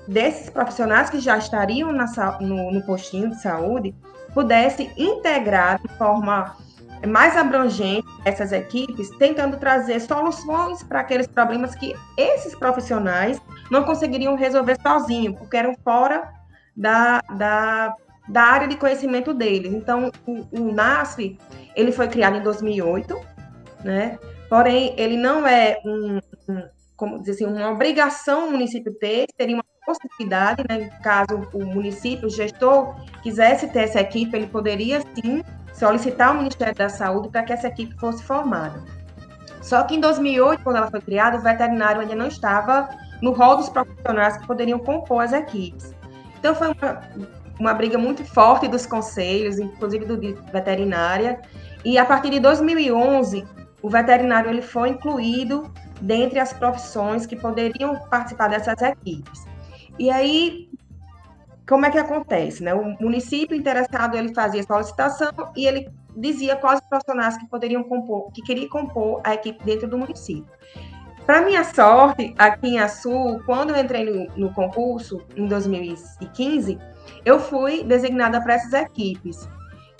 desses 0.07 0.49
profissionais 0.49 1.09
que 1.09 1.19
já 1.19 1.37
estariam 1.37 1.91
na, 1.91 2.05
no, 2.39 2.71
no 2.71 2.81
postinho 2.83 3.29
de 3.29 3.41
saúde 3.41 3.93
pudesse 4.33 4.91
integrar 4.97 5.81
de 5.81 5.87
forma 5.97 6.55
mais 7.05 7.35
abrangente 7.37 8.07
essas 8.25 8.51
equipes, 8.51 9.09
tentando 9.17 9.57
trazer 9.57 9.99
soluções 9.99 10.81
para 10.81 11.01
aqueles 11.01 11.27
problemas 11.27 11.75
que 11.75 11.93
esses 12.17 12.55
profissionais 12.55 13.39
não 13.69 13.83
conseguiriam 13.83 14.35
resolver 14.35 14.77
sozinhos, 14.81 15.37
porque 15.37 15.57
eram 15.57 15.75
fora 15.83 16.31
da, 16.75 17.21
da, 17.35 17.93
da 18.27 18.41
área 18.41 18.67
de 18.67 18.77
conhecimento 18.77 19.33
deles. 19.33 19.73
Então, 19.73 20.11
o, 20.25 20.47
o 20.51 20.71
NASF, 20.71 21.37
ele 21.75 21.91
foi 21.91 22.07
criado 22.07 22.37
em 22.37 22.43
2008, 22.43 23.19
né? 23.83 24.17
Porém, 24.49 24.95
ele 24.97 25.17
não 25.17 25.45
é 25.45 25.79
um, 25.85 26.19
um 26.49 26.63
como 26.95 27.19
dizer 27.19 27.33
assim, 27.33 27.45
uma 27.45 27.69
obrigação 27.69 28.47
o 28.47 28.51
município 28.51 28.91
ter, 28.95 29.27
seria 29.37 29.55
uma 29.55 29.63
possibilidade, 29.87 30.63
né? 30.69 30.89
Caso 31.01 31.47
o 31.53 31.65
município, 31.65 32.27
o 32.27 32.29
gestor, 32.29 32.93
quisesse 33.23 33.69
ter 33.69 33.83
essa 33.83 34.01
equipe, 34.01 34.35
ele 34.35 34.47
poderia 34.47 35.01
sim 35.15 35.41
solicitar 35.73 36.29
ao 36.29 36.35
Ministério 36.35 36.75
da 36.75 36.89
Saúde 36.89 37.29
para 37.29 37.43
que 37.43 37.53
essa 37.53 37.67
equipe 37.67 37.95
fosse 37.97 38.21
formada. 38.21 38.83
Só 39.61 39.81
que 39.83 39.95
em 39.95 39.99
2008, 40.01 40.61
quando 40.63 40.75
ela 40.75 40.91
foi 40.91 40.99
criada, 41.01 41.37
o 41.37 41.41
veterinário 41.41 42.01
ainda 42.01 42.15
não 42.15 42.27
estava 42.27 42.89
no 43.21 43.31
rol 43.31 43.57
dos 43.57 43.69
profissionais 43.69 44.37
que 44.37 44.45
poderiam 44.45 44.79
compor 44.79 45.23
as 45.23 45.31
equipes. 45.31 45.93
Então 46.37 46.53
foi 46.53 46.67
uma, 46.67 47.01
uma 47.59 47.73
briga 47.73 47.97
muito 47.97 48.23
forte 48.25 48.67
dos 48.67 48.85
conselhos, 48.85 49.57
inclusive 49.57 50.05
do 50.05 50.19
veterinária, 50.51 51.41
e 51.85 51.97
a 51.97 52.05
partir 52.05 52.29
de 52.29 52.39
2011, 52.39 53.45
o 53.81 53.89
veterinário 53.89 54.49
ele 54.49 54.61
foi 54.61 54.89
incluído 54.89 55.71
dentre 56.01 56.39
as 56.39 56.53
profissões 56.53 57.25
que 57.25 57.35
poderiam 57.35 57.95
participar 58.09 58.49
dessas 58.49 58.81
equipes. 58.81 59.45
E 59.99 60.09
aí, 60.09 60.69
como 61.67 61.85
é 61.85 61.91
que 61.91 61.97
acontece? 61.97 62.63
Né? 62.63 62.73
O 62.73 62.95
município 63.01 63.55
interessado 63.55 64.15
ele 64.15 64.33
fazia 64.33 64.63
solicitação 64.63 65.31
e 65.55 65.65
ele 65.65 65.89
dizia 66.15 66.55
quais 66.55 66.79
profissionais 66.81 67.37
que 67.37 67.47
poderiam 67.47 67.83
compor, 67.83 68.31
que 68.31 68.41
queria 68.41 68.67
compor 68.69 69.21
a 69.23 69.33
equipe 69.33 69.63
dentro 69.63 69.87
do 69.87 69.97
município. 69.97 70.45
Para 71.25 71.41
minha 71.41 71.63
sorte, 71.63 72.33
aqui 72.37 72.69
em 72.69 72.79
Açu, 72.79 73.41
quando 73.45 73.71
eu 73.71 73.81
entrei 73.81 74.05
no, 74.05 74.47
no 74.47 74.53
concurso 74.53 75.21
em 75.35 75.45
2015, 75.45 76.79
eu 77.25 77.37
fui 77.37 77.83
designada 77.83 78.39
para 78.41 78.53
essas 78.53 78.71
equipes. 78.71 79.47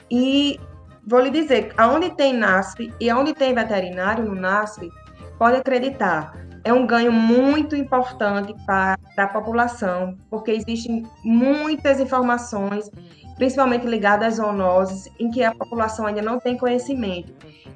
E 0.10 0.58
vou 1.06 1.20
lhe 1.20 1.30
dizer, 1.30 1.74
aonde 1.76 2.12
tem 2.12 2.34
NASP 2.34 2.94
e 3.00 3.10
aonde 3.10 3.34
tem 3.34 3.54
veterinário 3.54 4.24
no 4.24 4.36
NASP, 4.36 4.90
pode 5.38 5.58
acreditar, 5.58 6.34
é 6.68 6.74
um 6.74 6.86
ganho 6.86 7.14
muito 7.14 7.78
importante 7.78 8.54
para, 8.66 8.98
a 9.16 9.28
população, 9.28 10.18
porque 10.30 10.52
existem 10.52 11.08
muitas 11.24 11.98
informações, 11.98 12.92
principalmente 13.38 13.88
ligadas 13.88 14.34
às 14.34 14.36
zoonoses, 14.36 15.10
em 15.18 15.32
que 15.32 15.42
a 15.42 15.56
população 15.56 16.06
ainda 16.06 16.22
não 16.22 16.42
tem 16.42 16.58
conhecimento. 16.58 17.34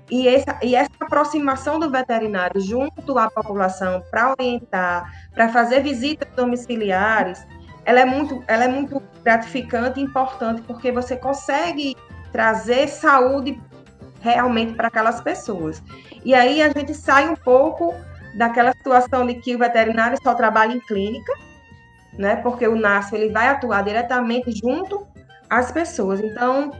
E 0.09 0.27
essa, 0.27 0.59
e 0.61 0.75
essa 0.75 0.91
aproximação 0.99 1.79
do 1.79 1.89
veterinário 1.89 2.59
junto 2.59 3.17
à 3.17 3.31
população 3.31 4.03
para 4.11 4.35
orientar, 4.37 5.09
para 5.33 5.47
fazer 5.47 5.81
visitas 5.81 6.27
domiciliares, 6.35 7.47
ela 7.85 8.01
é 8.01 8.05
muito, 8.05 8.43
ela 8.45 8.65
é 8.65 8.67
muito 8.67 9.01
gratificante 9.23 10.01
e 10.01 10.03
importante, 10.03 10.61
porque 10.63 10.91
você 10.91 11.15
consegue 11.15 11.95
trazer 12.33 12.89
saúde 12.89 13.57
realmente 14.19 14.73
para 14.73 14.89
aquelas 14.89 15.21
pessoas. 15.21 15.81
E 16.25 16.35
aí 16.35 16.61
a 16.61 16.67
gente 16.67 16.93
sai 16.93 17.29
um 17.29 17.37
pouco 17.37 17.95
daquela 18.33 18.71
situação 18.73 19.25
de 19.25 19.35
que 19.35 19.55
o 19.55 19.59
veterinário 19.59 20.17
só 20.21 20.33
trabalha 20.33 20.73
em 20.73 20.79
clínica, 20.79 21.33
né? 22.13 22.37
Porque 22.37 22.67
o 22.67 22.75
NASF 22.75 23.15
ele 23.15 23.31
vai 23.31 23.47
atuar 23.47 23.83
diretamente 23.83 24.51
junto 24.51 25.07
às 25.49 25.71
pessoas. 25.71 26.19
Então, 26.19 26.71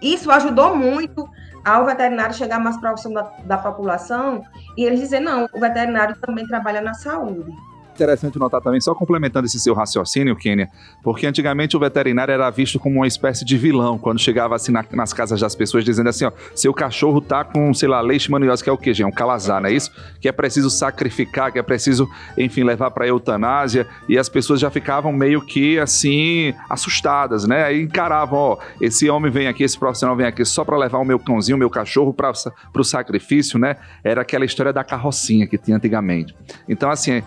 isso 0.00 0.30
ajudou 0.30 0.76
muito 0.76 1.28
ao 1.64 1.84
veterinário 1.84 2.34
chegar 2.34 2.60
mais 2.60 2.76
próximo 2.78 3.14
da, 3.14 3.22
da 3.44 3.58
população 3.58 4.42
e 4.76 4.84
eles 4.84 5.00
dizer, 5.00 5.20
não, 5.20 5.48
o 5.52 5.60
veterinário 5.60 6.16
também 6.20 6.46
trabalha 6.46 6.80
na 6.80 6.94
saúde 6.94 7.52
interessante 7.96 8.38
notar 8.38 8.60
também, 8.60 8.80
só 8.80 8.94
complementando 8.94 9.46
esse 9.46 9.58
seu 9.58 9.74
raciocínio, 9.74 10.36
Kênia, 10.36 10.68
porque 11.02 11.26
antigamente 11.26 11.76
o 11.76 11.80
veterinário 11.80 12.32
era 12.32 12.48
visto 12.50 12.78
como 12.78 12.96
uma 12.96 13.06
espécie 13.06 13.44
de 13.44 13.56
vilão, 13.56 13.98
quando 13.98 14.20
chegava 14.20 14.54
assim 14.54 14.70
na, 14.70 14.84
nas 14.92 15.12
casas 15.12 15.40
das 15.40 15.54
pessoas, 15.54 15.84
dizendo 15.84 16.08
assim, 16.08 16.24
ó, 16.24 16.32
seu 16.54 16.72
cachorro 16.72 17.20
tá 17.20 17.42
com, 17.42 17.72
sei 17.72 17.88
lá, 17.88 18.00
leishmaniose, 18.00 18.62
que 18.62 18.70
é 18.70 18.72
o 18.72 18.78
quê, 18.78 18.92
gente? 18.92 19.06
Um 19.06 19.12
calazar, 19.12 19.60
não 19.60 19.68
é 19.68 19.72
isso? 19.72 19.90
Que 20.20 20.28
é 20.28 20.32
preciso 20.32 20.70
sacrificar, 20.70 21.52
que 21.52 21.58
é 21.58 21.62
preciso, 21.62 22.08
enfim, 22.36 22.62
levar 22.62 22.90
para 22.90 23.06
eutanásia, 23.06 23.86
e 24.08 24.18
as 24.18 24.28
pessoas 24.28 24.60
já 24.60 24.70
ficavam 24.70 25.12
meio 25.12 25.40
que, 25.40 25.78
assim, 25.78 26.54
assustadas, 26.68 27.46
né? 27.46 27.64
Aí 27.64 27.82
encaravam, 27.82 28.38
ó, 28.38 28.58
esse 28.80 29.08
homem 29.08 29.30
vem 29.30 29.48
aqui, 29.48 29.64
esse 29.64 29.78
profissional 29.78 30.16
vem 30.16 30.26
aqui 30.26 30.44
só 30.44 30.64
para 30.64 30.76
levar 30.76 30.98
o 30.98 31.04
meu 31.04 31.18
cãozinho, 31.18 31.56
o 31.56 31.58
meu 31.58 31.70
cachorro 31.70 32.12
para 32.12 32.32
o 32.74 32.84
sacrifício, 32.84 33.58
né? 33.58 33.76
Era 34.04 34.22
aquela 34.22 34.44
história 34.44 34.72
da 34.72 34.84
carrocinha 34.84 35.46
que 35.46 35.56
tinha 35.56 35.76
antigamente. 35.76 36.34
Então, 36.68 36.90
assim, 36.90 37.22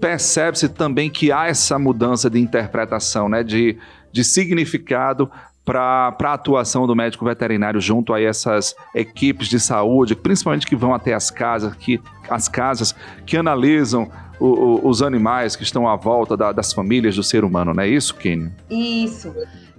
percebe-se 0.00 0.68
também 0.68 1.10
que 1.10 1.32
há 1.32 1.46
essa 1.46 1.78
mudança 1.78 2.28
de 2.28 2.38
interpretação, 2.38 3.28
né, 3.28 3.42
de, 3.42 3.78
de 4.12 4.24
significado 4.24 5.30
para 5.64 6.16
a 6.20 6.32
atuação 6.32 6.86
do 6.86 6.96
médico 6.96 7.24
veterinário 7.24 7.80
junto 7.80 8.12
a 8.12 8.20
essas 8.20 8.74
equipes 8.94 9.48
de 9.48 9.60
saúde, 9.60 10.16
principalmente 10.16 10.66
que 10.66 10.74
vão 10.74 10.92
até 10.92 11.14
as 11.14 11.30
casas, 11.30 11.74
que, 11.76 12.00
as 12.28 12.48
casas 12.48 12.94
que 13.24 13.36
analisam 13.36 14.10
o, 14.40 14.46
o, 14.46 14.88
os 14.88 15.02
animais 15.02 15.54
que 15.54 15.62
estão 15.62 15.88
à 15.88 15.94
volta 15.94 16.36
da, 16.36 16.50
das 16.50 16.72
famílias 16.72 17.14
do 17.14 17.22
ser 17.22 17.44
humano, 17.44 17.72
não 17.72 17.82
é 17.82 17.88
isso, 17.88 18.14
Kenny? 18.16 18.50
Isso. 18.68 19.32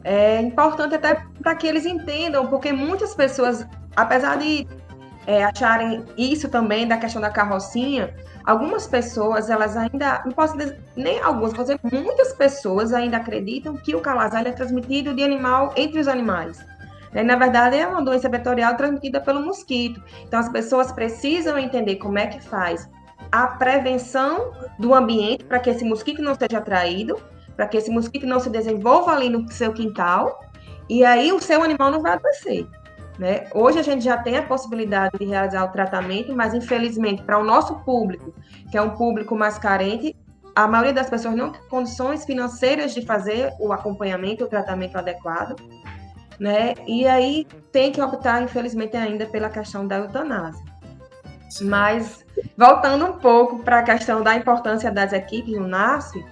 É 0.03 0.41
importante 0.41 0.95
até 0.95 1.21
para 1.41 1.55
que 1.55 1.67
eles 1.67 1.85
entendam, 1.85 2.47
porque 2.47 2.71
muitas 2.71 3.13
pessoas, 3.13 3.65
apesar 3.95 4.37
de 4.37 4.65
é, 5.25 5.43
acharem 5.43 6.03
isso 6.17 6.49
também 6.49 6.87
da 6.87 6.97
questão 6.97 7.21
da 7.21 7.29
carrocinha, 7.29 8.13
algumas 8.45 8.87
pessoas, 8.87 9.49
elas 9.49 9.77
ainda, 9.77 10.21
não 10.25 10.31
posso 10.33 10.57
dizer, 10.57 10.79
nem 10.95 11.21
algumas, 11.21 11.53
vou 11.53 11.63
dizer, 11.63 11.79
muitas 11.83 12.33
pessoas 12.33 12.93
ainda 12.93 13.17
acreditam 13.17 13.75
que 13.75 13.95
o 13.95 14.01
calazar 14.01 14.45
é 14.45 14.51
transmitido 14.51 15.13
de 15.13 15.23
animal 15.23 15.73
entre 15.75 15.99
os 15.99 16.07
animais. 16.07 16.63
É, 17.13 17.23
na 17.23 17.35
verdade, 17.35 17.77
é 17.77 17.87
uma 17.87 18.01
doença 18.01 18.27
vetorial 18.27 18.75
transmitida 18.75 19.21
pelo 19.21 19.39
mosquito. 19.39 20.01
Então, 20.23 20.39
as 20.39 20.49
pessoas 20.49 20.91
precisam 20.91 21.57
entender 21.57 21.97
como 21.97 22.17
é 22.17 22.25
que 22.25 22.41
faz 22.41 22.89
a 23.31 23.47
prevenção 23.47 24.51
do 24.79 24.93
ambiente 24.93 25.43
para 25.43 25.59
que 25.59 25.69
esse 25.69 25.85
mosquito 25.85 26.21
não 26.21 26.35
seja 26.35 26.57
atraído, 26.57 27.19
para 27.55 27.67
que 27.67 27.77
esse 27.77 27.91
mosquito 27.91 28.25
não 28.25 28.39
se 28.39 28.49
desenvolva 28.49 29.11
ali 29.11 29.29
no 29.29 29.49
seu 29.51 29.71
quintal, 29.73 30.39
e 30.89 31.05
aí 31.05 31.31
o 31.31 31.39
seu 31.39 31.63
animal 31.63 31.91
não 31.91 32.01
vai 32.01 32.13
adoecer. 32.13 32.67
Né? 33.23 33.47
Hoje 33.53 33.79
a 33.79 33.81
gente 33.81 34.03
já 34.03 34.17
tem 34.17 34.35
a 34.35 34.43
possibilidade 34.43 35.17
de 35.17 35.23
realizar 35.23 35.63
o 35.63 35.69
tratamento, 35.69 36.35
mas 36.35 36.53
infelizmente 36.53 37.23
para 37.23 37.39
o 37.39 37.43
nosso 37.45 37.73
público, 37.85 38.33
que 38.69 38.77
é 38.77 38.81
um 38.81 38.89
público 38.89 39.33
mais 39.33 39.57
carente, 39.57 40.13
a 40.53 40.67
maioria 40.67 40.91
das 40.91 41.09
pessoas 41.09 41.33
não 41.33 41.49
tem 41.49 41.61
condições 41.69 42.25
financeiras 42.25 42.93
de 42.93 43.05
fazer 43.05 43.53
o 43.61 43.71
acompanhamento, 43.71 44.43
o 44.43 44.47
tratamento 44.49 44.97
adequado, 44.97 45.55
né? 46.37 46.73
E 46.85 47.07
aí 47.07 47.47
tem 47.71 47.93
que 47.93 48.01
optar, 48.01 48.43
infelizmente, 48.43 48.97
ainda 48.97 49.25
pela 49.25 49.49
questão 49.49 49.87
da 49.87 49.99
eutanásia. 49.99 50.61
Mas 51.61 52.25
voltando 52.57 53.05
um 53.05 53.13
pouco 53.19 53.59
para 53.59 53.79
a 53.79 53.83
questão 53.83 54.21
da 54.21 54.35
importância 54.35 54.91
das 54.91 55.13
equipes 55.13 55.57
no 55.57 55.65
NASF, 55.65 56.25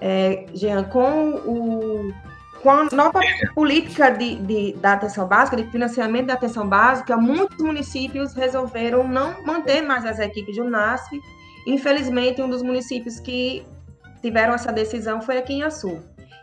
é, 0.00 0.46
Jean, 0.54 0.84
com 0.84 1.32
o 1.34 2.14
com 2.62 2.70
a 2.70 2.84
nova 2.92 3.20
política 3.54 4.10
de, 4.10 4.36
de, 4.36 4.72
da 4.74 4.92
atenção 4.92 5.26
básica, 5.26 5.56
de 5.56 5.64
financiamento 5.70 6.26
da 6.26 6.34
atenção 6.34 6.68
básica, 6.68 7.16
muitos 7.16 7.58
municípios 7.58 8.34
resolveram 8.34 9.06
não 9.06 9.42
manter 9.44 9.82
mais 9.82 10.04
as 10.04 10.18
equipes 10.18 10.56
do 10.56 10.64
NASF. 10.64 11.20
Infelizmente, 11.66 12.42
um 12.42 12.48
dos 12.48 12.62
municípios 12.62 13.18
que 13.18 13.64
tiveram 14.20 14.54
essa 14.54 14.72
decisão 14.72 15.20
foi 15.22 15.38
aqui 15.38 15.54
em 15.54 15.62
Açu. 15.62 15.98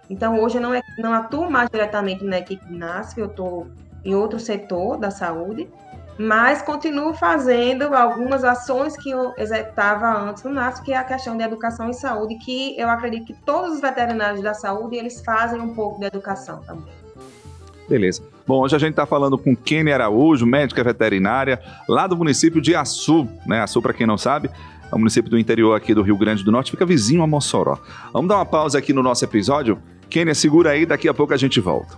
Então, 0.10 0.40
hoje 0.40 0.58
eu 0.58 0.62
não, 0.62 0.74
é, 0.74 0.82
não 0.98 1.14
atuo 1.14 1.50
mais 1.50 1.70
diretamente 1.70 2.24
na 2.24 2.40
equipe 2.40 2.66
do 2.66 2.78
NASF, 2.78 3.20
eu 3.20 3.28
estou 3.28 3.68
em 4.04 4.16
outro 4.16 4.40
setor 4.40 4.98
da 4.98 5.12
saúde, 5.12 5.68
mas 6.18 6.62
continuo 6.62 7.14
fazendo 7.14 7.94
algumas 7.96 8.44
ações 8.44 8.98
que 8.98 9.10
eu 9.10 9.34
executava 9.38 10.30
antes 10.30 10.44
no 10.44 10.52
NASF, 10.52 10.84
que 10.84 10.92
é 10.92 10.98
a 10.98 11.04
questão 11.04 11.38
de 11.38 11.44
educação 11.44 11.90
e 11.90 11.94
saúde, 11.94 12.36
que 12.36 12.80
eu 12.80 12.90
acredito 12.90 13.26
que 13.26 13.34
todos 13.34 13.76
os 13.76 13.82
veterinários 13.82 14.42
da 14.42 14.54
saúde, 14.54 14.96
eles 14.96 15.22
fazem 15.24 15.62
um 15.62 15.74
pouco 15.74 16.00
de 16.00 16.06
educação 16.06 16.62
também. 16.66 16.94
Beleza. 17.88 18.22
Bom, 18.46 18.62
hoje 18.62 18.76
a 18.76 18.80
gente 18.80 18.92
está 18.92 19.06
falando 19.06 19.38
com 19.38 19.56
Kenny 19.56 19.92
Araújo, 19.92 20.46
médica 20.46 20.84
veterinária, 20.84 21.62
lá 21.88 22.08
do 22.08 22.18
município 22.18 22.62
de 22.62 22.76
Açu, 22.76 23.28
né? 23.46 23.62
Açu, 23.62 23.82
para 23.82 23.94
quem 23.94 24.06
não 24.06 24.18
sabe, 24.18 24.50
é 24.92 24.96
um 24.96 25.00
município 25.00 25.30
do 25.30 25.38
interior 25.38 25.76
aqui 25.76 25.94
do 25.94 26.02
Rio 26.02 26.18
Grande 26.18 26.44
do 26.44 26.52
Norte, 26.52 26.72
fica 26.72 26.86
vizinho 26.86 27.22
a 27.22 27.28
Mossoró. 27.28 27.78
Vamos 28.12 28.28
dar 28.28 28.36
uma 28.36 28.46
pausa 28.46 28.78
aqui 28.78 28.92
no 28.92 29.04
nosso 29.04 29.24
episódio? 29.24 29.78
Kenny, 30.10 30.34
segura 30.34 30.72
aí, 30.72 30.86
daqui 30.86 31.08
a 31.08 31.14
pouco 31.14 31.34
a 31.34 31.38
gente 31.38 31.60
volta. 31.60 31.98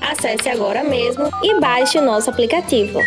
Acesse 0.00 0.48
agora 0.48 0.82
mesmo 0.84 1.28
e 1.42 1.58
baixe 1.60 1.98
o 1.98 2.02
nosso 2.02 2.30
aplicativo. 2.30 3.00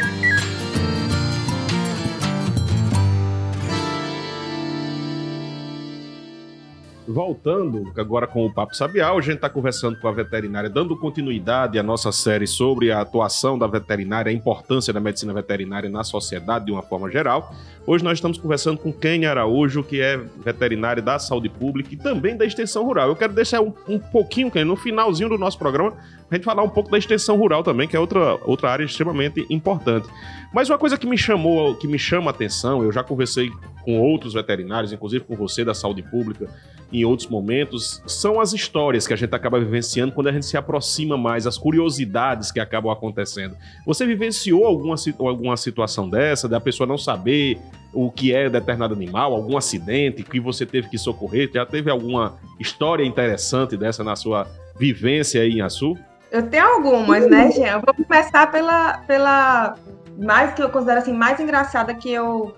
Voltando 7.11 7.91
agora 7.97 8.25
com 8.25 8.45
o 8.45 8.53
Papo 8.53 8.73
Sabiá, 8.73 9.11
a 9.11 9.21
gente 9.21 9.35
está 9.35 9.49
conversando 9.49 9.99
com 9.99 10.07
a 10.07 10.11
veterinária, 10.13 10.69
dando 10.69 10.97
continuidade 10.97 11.77
à 11.77 11.83
nossa 11.83 12.11
série 12.11 12.47
sobre 12.47 12.91
a 12.91 13.01
atuação 13.01 13.59
da 13.59 13.67
veterinária, 13.67 14.29
a 14.29 14.33
importância 14.33 14.93
da 14.93 14.99
medicina 14.99 15.33
veterinária 15.33 15.89
na 15.89 16.03
sociedade 16.05 16.65
de 16.65 16.71
uma 16.71 16.81
forma 16.81 17.11
geral. 17.11 17.53
Hoje 17.85 18.03
nós 18.03 18.19
estamos 18.19 18.37
conversando 18.37 18.77
com 18.77 18.93
Kênia 18.93 19.31
Araújo, 19.31 19.83
que 19.83 19.99
é 19.99 20.15
veterinária 20.17 21.01
da 21.01 21.17
saúde 21.17 21.49
pública 21.49 21.91
e 21.91 21.97
também 21.97 22.37
da 22.37 22.45
extensão 22.45 22.85
rural. 22.85 23.09
Eu 23.09 23.15
quero 23.15 23.33
deixar 23.33 23.59
um, 23.59 23.73
um 23.87 23.97
pouquinho, 23.97 24.51
Kênia, 24.51 24.65
no 24.65 24.75
finalzinho 24.75 25.29
do 25.29 25.37
nosso 25.37 25.57
programa, 25.57 25.95
a 26.29 26.35
gente 26.35 26.43
falar 26.43 26.61
um 26.61 26.69
pouco 26.69 26.91
da 26.91 26.97
extensão 26.97 27.35
rural 27.37 27.63
também, 27.63 27.87
que 27.87 27.95
é 27.95 27.99
outra, 27.99 28.35
outra 28.45 28.69
área 28.69 28.85
extremamente 28.85 29.45
importante. 29.49 30.07
Mas 30.53 30.69
uma 30.69 30.77
coisa 30.77 30.95
que 30.95 31.07
me 31.07 31.17
chamou, 31.17 31.75
que 31.75 31.87
me 31.87 31.97
chama 31.97 32.29
a 32.29 32.33
atenção, 32.33 32.83
eu 32.83 32.91
já 32.91 33.03
conversei 33.03 33.49
com 33.83 33.99
outros 33.99 34.33
veterinários, 34.33 34.93
inclusive 34.93 35.25
com 35.25 35.35
você 35.35 35.65
da 35.65 35.73
saúde 35.73 36.03
pública, 36.03 36.47
em 36.93 37.05
outros 37.05 37.29
momentos, 37.29 38.01
são 38.05 38.39
as 38.39 38.51
histórias 38.51 39.07
que 39.07 39.13
a 39.13 39.15
gente 39.15 39.33
acaba 39.33 39.59
vivenciando 39.59 40.11
quando 40.11 40.27
a 40.27 40.31
gente 40.31 40.45
se 40.45 40.57
aproxima 40.57 41.17
mais, 41.17 41.47
as 41.47 41.57
curiosidades 41.57 42.51
que 42.51 42.59
acabam 42.59 42.91
acontecendo. 42.91 43.55
Você 43.85 44.05
vivenciou 44.05 44.65
alguma, 44.65 44.95
alguma 45.19 45.55
situação 45.55 46.09
dessa, 46.09 46.49
da 46.49 46.59
pessoa 46.59 46.85
não 46.85 46.97
saber 46.97 47.57
o 47.93 48.09
que 48.09 48.33
é 48.33 48.49
determinado 48.49 48.93
animal, 48.93 49.33
algum 49.33 49.57
acidente 49.57 50.23
que 50.23 50.39
você 50.39 50.65
teve 50.65 50.89
que 50.89 50.97
socorrer? 50.97 51.49
Já 51.53 51.65
teve 51.65 51.91
alguma 51.91 52.37
história 52.59 53.03
interessante 53.03 53.75
dessa 53.75 54.03
na 54.03 54.15
sua 54.15 54.47
vivência 54.77 55.41
aí 55.41 55.57
em 55.57 55.61
Açu? 55.61 55.97
Eu 56.31 56.47
tenho 56.49 56.65
algumas, 56.65 57.29
né, 57.29 57.51
Jean? 57.51 57.73
Eu 57.73 57.81
vou 57.81 57.93
começar 57.93 58.49
pela, 58.49 58.99
pela 58.99 59.75
mais 60.17 60.53
que 60.53 60.63
eu 60.63 60.69
considero 60.69 60.99
assim, 60.99 61.13
mais 61.13 61.39
engraçada 61.39 61.93
que 61.93 62.09
eu 62.09 62.55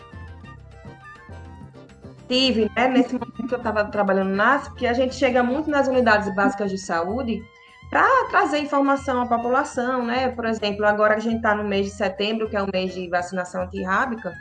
tive, 2.27 2.71
né, 2.75 2.87
nesse 2.87 3.13
momento 3.13 3.47
que 3.47 3.53
eu 3.53 3.57
estava 3.57 3.85
trabalhando 3.85 4.29
na 4.29 4.55
ASP, 4.55 4.75
que 4.75 4.87
a 4.87 4.93
gente 4.93 5.15
chega 5.15 5.43
muito 5.43 5.69
nas 5.69 5.87
unidades 5.87 6.33
básicas 6.35 6.71
de 6.71 6.77
saúde 6.77 7.43
para 7.89 8.07
trazer 8.29 8.59
informação 8.59 9.21
à 9.21 9.27
população, 9.27 10.03
né? 10.03 10.29
Por 10.29 10.45
exemplo, 10.45 10.83
agora 10.85 11.15
a 11.15 11.19
gente 11.19 11.35
está 11.37 11.53
no 11.53 11.63
mês 11.63 11.85
de 11.85 11.91
setembro, 11.91 12.49
que 12.49 12.55
é 12.55 12.63
o 12.63 12.67
mês 12.71 12.93
de 12.93 13.07
vacinação 13.07 13.61
antirrábica, 13.63 14.33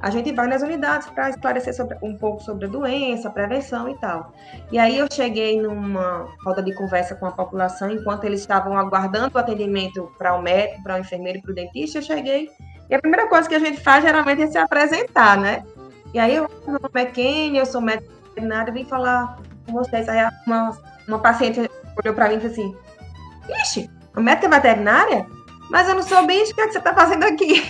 a 0.00 0.08
gente 0.08 0.32
vai 0.32 0.46
nas 0.46 0.62
unidades 0.62 1.08
para 1.10 1.28
esclarecer 1.28 1.74
sobre, 1.74 1.96
um 2.02 2.16
pouco 2.16 2.42
sobre 2.42 2.64
a 2.64 2.68
doença, 2.68 3.28
prevenção 3.28 3.88
e 3.88 3.96
tal. 3.98 4.32
E 4.72 4.78
aí 4.78 4.96
eu 4.96 5.06
cheguei 5.12 5.60
numa 5.60 6.26
roda 6.42 6.62
de 6.62 6.74
conversa 6.74 7.14
com 7.14 7.26
a 7.26 7.32
população, 7.32 7.90
enquanto 7.90 8.24
eles 8.24 8.40
estavam 8.40 8.78
aguardando 8.78 9.36
o 9.36 9.38
atendimento 9.38 10.10
para 10.16 10.34
o 10.34 10.42
médico, 10.42 10.82
para 10.82 10.96
o 10.96 10.98
enfermeiro 10.98 11.38
e 11.38 11.42
para 11.42 11.52
o 11.52 11.54
dentista, 11.54 11.98
eu 11.98 12.02
cheguei. 12.02 12.50
E 12.88 12.94
a 12.94 12.98
primeira 12.98 13.28
coisa 13.28 13.48
que 13.48 13.54
a 13.54 13.58
gente 13.58 13.78
faz 13.80 14.02
geralmente 14.02 14.42
é 14.42 14.46
se 14.46 14.58
apresentar, 14.58 15.36
né? 15.36 15.62
E 16.14 16.18
aí 16.18 16.34
eu, 16.34 16.50
meu 16.66 16.80
nome 16.80 16.90
é 16.94 17.04
Kenny, 17.04 17.58
eu 17.58 17.66
sou 17.66 17.80
médico 17.80 18.10
veterinário, 18.28 18.72
vim 18.72 18.84
falar 18.84 19.38
com 19.66 19.72
vocês. 19.74 20.08
Aí 20.08 20.26
uma, 20.46 20.76
uma 21.06 21.18
paciente 21.18 21.60
olhou 22.02 22.14
para 22.14 22.28
mim 22.28 22.36
e 22.36 22.38
disse 22.38 22.60
assim, 22.60 22.76
Ixi, 23.62 23.90
a 24.14 24.20
médica 24.20 24.48
veterinária? 24.48 25.26
Mas 25.70 25.88
eu 25.88 25.94
não 25.94 26.02
sou 26.02 26.26
bicho, 26.26 26.52
o 26.52 26.54
que, 26.54 26.60
é 26.60 26.66
que 26.66 26.72
você 26.72 26.78
está 26.78 26.92
fazendo 26.92 27.24
aqui? 27.24 27.62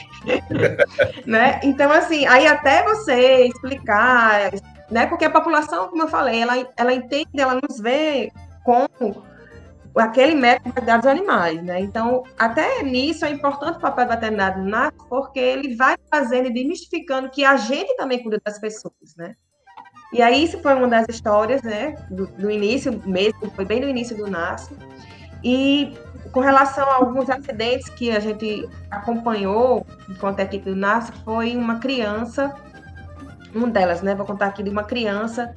né? 1.27 1.61
Então, 1.63 1.93
assim, 1.93 2.27
aí 2.27 2.47
até 2.47 2.83
você 2.83 3.47
explicar, 3.47 4.51
né? 4.91 5.07
Porque 5.07 5.27
a 5.27 5.31
população, 5.31 5.89
como 5.89 6.03
eu 6.03 6.09
falei, 6.09 6.41
ela, 6.41 6.67
ela 6.77 6.95
entende, 6.95 7.29
ela 7.39 7.61
nos 7.61 7.79
vê 7.79 8.33
como 8.65 9.23
aquele 9.95 10.35
médico 10.35 10.71
vai 10.83 10.97
dos 10.97 11.07
animais, 11.07 11.63
né? 11.63 11.81
Então, 11.81 12.23
até 12.39 12.83
nisso 12.83 13.25
é 13.27 13.31
importante 13.31 13.77
o 13.77 13.81
papel 13.81 14.09
veterinário 14.09 14.65
na 14.65 14.91
porque 15.09 15.39
ele 15.39 15.75
vai 15.77 15.97
fazendo 16.11 16.47
e 16.47 16.53
desmistificando 16.53 17.29
que 17.29 17.45
a 17.45 17.57
gente 17.57 17.95
também 17.97 18.23
cuida 18.23 18.41
das 18.43 18.59
pessoas, 18.59 19.15
né? 19.17 19.35
E 20.13 20.23
aí, 20.23 20.45
isso 20.45 20.59
foi 20.61 20.75
uma 20.75 20.89
das 20.89 21.07
histórias, 21.09 21.63
né, 21.63 21.95
do, 22.11 22.27
do 22.27 22.51
início 22.51 23.01
mesmo, 23.07 23.51
foi 23.55 23.65
bem 23.65 23.81
no 23.81 23.89
início 23.89 24.17
do 24.17 24.27
NASCO. 24.27 24.75
E 25.45 25.95
com 26.33 26.41
relação 26.41 26.89
a 26.89 26.95
alguns 26.95 27.29
acidentes 27.29 27.89
que 27.89 28.11
a 28.11 28.21
gente 28.21 28.69
acompanhou 28.91 29.87
enquanto 30.09 30.41
a 30.41 30.43
equipe 30.45 30.71
do 30.71 30.77
NASCO, 30.77 31.17
foi 31.25 31.57
uma 31.57 31.79
criança, 31.79 32.55
uma 33.55 33.69
delas, 33.69 34.03
né, 34.03 34.15
vou 34.15 34.27
contar 34.27 34.47
aqui 34.47 34.63
de 34.63 34.71
uma 34.71 34.85
criança, 34.85 35.55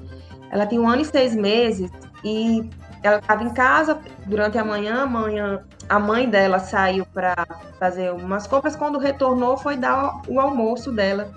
ela 0.52 0.66
tinha 0.66 0.82
um 0.82 0.90
ano 0.90 1.02
e 1.02 1.06
seis 1.06 1.36
meses 1.36 1.92
e 2.24 2.70
ela 3.04 3.18
estava 3.18 3.44
em 3.44 3.54
casa 3.54 4.00
durante 4.26 4.58
a 4.58 4.64
manhã, 4.64 5.04
amanhã 5.04 5.64
a 5.90 6.00
mãe 6.00 6.30
dela 6.30 6.60
saiu 6.60 7.06
para 7.06 7.36
fazer 7.78 8.12
umas 8.14 8.48
compras. 8.48 8.76
Quando 8.76 8.98
retornou, 8.98 9.58
foi 9.58 9.76
dar 9.76 10.22
o 10.28 10.40
almoço 10.40 10.92
dela 10.92 11.32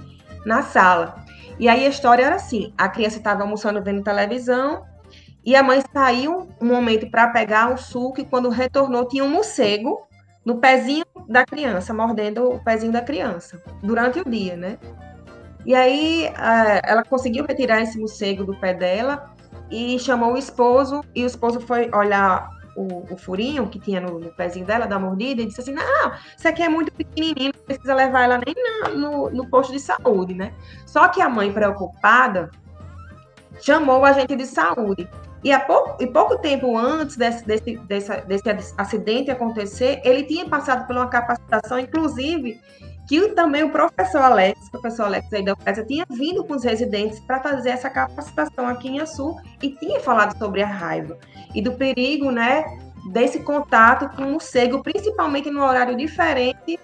na 0.44 0.62
sala. 0.62 1.16
E 1.59 1.68
aí 1.68 1.85
a 1.85 1.88
história 1.88 2.25
era 2.25 2.37
assim: 2.37 2.72
a 2.79 2.88
criança 2.88 3.18
estava 3.18 3.42
almoçando 3.42 3.83
vendo 3.83 4.03
televisão 4.03 4.85
e 5.47 5.55
a 5.55 5.63
mãe 5.63 5.81
saiu 5.93 6.49
um 6.61 6.67
momento 6.67 7.09
para 7.09 7.29
pegar 7.29 7.73
o 7.73 7.79
suco 7.79 8.21
e 8.21 8.25
quando 8.25 8.49
retornou 8.49 9.07
tinha 9.07 9.23
um 9.23 9.31
morcego 9.31 10.05
no 10.45 10.59
pezinho 10.59 11.05
da 11.29 11.47
criança, 11.47 11.95
mordendo 11.95 12.51
o 12.51 12.65
pezinho 12.65 12.91
da 12.91 13.01
criança 13.01 13.63
durante 13.81 14.19
o 14.19 14.29
dia, 14.29 14.57
né? 14.57 14.77
E 15.65 15.75
aí 15.75 16.33
ela 16.83 17.05
conseguiu 17.05 17.45
retirar 17.45 17.81
esse 17.81 17.97
morcego 17.99 18.45
do 18.45 18.59
pé 18.59 18.75
dela 18.75 19.35
e 19.71 19.99
chamou 20.01 20.35
o 20.35 20.39
esposo, 20.39 21.01
e 21.15 21.23
o 21.23 21.27
esposo 21.27 21.61
foi 21.61 21.91
olhar 21.93 22.49
o, 22.77 23.13
o 23.13 23.17
furinho 23.17 23.69
que 23.69 23.81
tinha 23.81 24.01
no, 24.01 24.19
no, 24.19 24.31
pezinho 24.33 24.67
dela, 24.67 24.87
da 24.87 24.99
mordida, 24.99 25.43
e 25.43 25.47
disse 25.47 25.61
assim: 25.61 25.73
Não, 25.73 26.13
isso 26.37 26.47
aqui 26.47 26.63
é 26.63 26.69
muito 26.69 26.93
pequenininho, 26.93 27.53
não 27.57 27.65
precisa 27.65 27.95
levar 27.95 28.25
ela 28.25 28.41
nem 28.45 28.55
no, 28.97 29.31
no 29.31 29.49
posto 29.49 29.73
de 29.73 29.81
saúde, 29.81 30.35
né? 30.35 30.53
Só 30.87 31.09
que 31.09 31.21
a 31.21 31.29
mãe, 31.29 31.53
preocupada, 31.53 32.51
chamou 33.61 34.01
o 34.01 34.05
agente 34.05 34.37
de 34.37 34.47
saúde. 34.47 35.09
E, 35.44 35.53
há 35.53 35.61
pouco, 35.61 36.03
e 36.03 36.07
pouco 36.07 36.38
tempo 36.38 36.77
antes 36.77 37.16
desse, 37.16 37.44
desse, 37.46 37.77
desse, 37.77 38.20
desse 38.22 38.75
acidente 38.77 39.31
acontecer, 39.31 40.01
ele 40.05 40.25
tinha 40.25 40.49
passado 40.49 40.87
por 40.87 40.96
uma 40.96 41.09
capacitação, 41.09 41.79
inclusive 41.79 42.61
que 43.07 43.29
também 43.29 43.62
o 43.62 43.70
professor 43.70 44.22
Alex, 44.22 44.66
o 44.66 44.70
professor 44.72 45.05
Alex 45.05 45.33
aí 45.33 45.44
da 45.44 45.53
UFESA, 45.53 45.85
tinha 45.85 46.05
vindo 46.11 46.44
com 46.44 46.55
os 46.55 46.64
residentes 46.64 47.20
para 47.20 47.40
fazer 47.40 47.70
essa 47.70 47.88
capacitação 47.88 48.66
aqui 48.66 48.88
em 48.88 49.01
Açu 49.01 49.37
e 49.62 49.70
tinha 49.70 50.01
falado 50.01 50.37
sobre 50.37 50.62
a 50.62 50.66
raiva 50.66 51.16
e 51.55 51.62
do 51.62 51.72
perigo, 51.72 52.33
né, 52.33 52.64
desse 53.12 53.40
contato 53.40 54.09
com 54.16 54.22
o 54.22 54.33
morcego, 54.33 54.83
principalmente 54.83 55.51
no 55.51 55.62
horário 55.62 55.96
diferente 55.96 56.79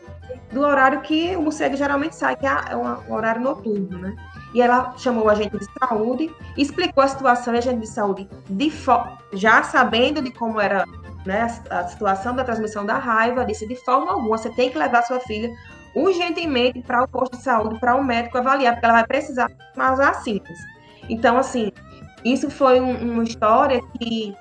do 0.52 0.60
horário 0.60 1.00
que 1.00 1.34
o 1.34 1.42
morcego 1.42 1.76
geralmente 1.76 2.14
sai, 2.14 2.36
que 2.36 2.46
é 2.46 2.76
um 2.76 3.12
horário 3.12 3.40
noturno, 3.40 3.98
né? 3.98 4.14
E 4.54 4.60
ela 4.60 4.94
chamou 4.98 5.24
o 5.24 5.28
agente 5.30 5.58
de 5.58 5.66
saúde, 5.78 6.34
explicou 6.56 7.02
a 7.02 7.08
situação, 7.08 7.54
e 7.54 7.56
a 7.56 7.58
agente 7.60 7.80
de 7.80 7.88
saúde, 7.88 8.28
de 8.48 8.72
já 9.32 9.62
sabendo 9.62 10.20
de 10.20 10.30
como 10.30 10.60
era 10.60 10.84
né, 11.24 11.46
a 11.70 11.84
situação 11.84 12.34
da 12.34 12.44
transmissão 12.44 12.84
da 12.84 12.98
raiva, 12.98 13.44
disse 13.44 13.66
de 13.66 13.76
forma 13.76 14.12
alguma, 14.12 14.36
você 14.36 14.50
tem 14.50 14.70
que 14.70 14.78
levar 14.78 15.02
sua 15.02 15.20
filha 15.20 15.50
urgentemente 15.94 16.80
para 16.82 17.02
o 17.02 17.08
posto 17.08 17.36
de 17.36 17.42
saúde, 17.42 17.78
para 17.78 17.96
o 17.96 18.00
um 18.00 18.04
médico 18.04 18.38
avaliar, 18.38 18.74
porque 18.74 18.86
ela 18.86 18.94
vai 18.94 19.06
precisar 19.06 19.50
mais 19.76 19.98
vacinas. 19.98 20.58
Então, 21.08 21.36
assim, 21.36 21.70
isso 22.24 22.50
foi 22.50 22.80
um, 22.80 23.12
uma 23.12 23.24
história 23.24 23.80
que, 23.98 24.34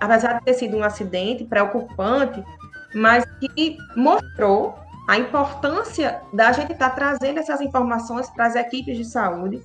apesar 0.00 0.34
de 0.34 0.44
ter 0.44 0.54
sido 0.54 0.76
um 0.76 0.84
acidente 0.84 1.44
preocupante, 1.44 2.42
mas 2.94 3.24
que 3.40 3.76
mostrou 3.96 4.81
a 5.06 5.18
importância 5.18 6.22
da 6.32 6.52
gente 6.52 6.72
estar 6.72 6.90
tá 6.90 6.94
trazendo 6.94 7.38
essas 7.38 7.60
informações 7.60 8.30
para 8.30 8.46
as 8.46 8.54
equipes 8.54 8.96
de 8.96 9.04
saúde, 9.04 9.62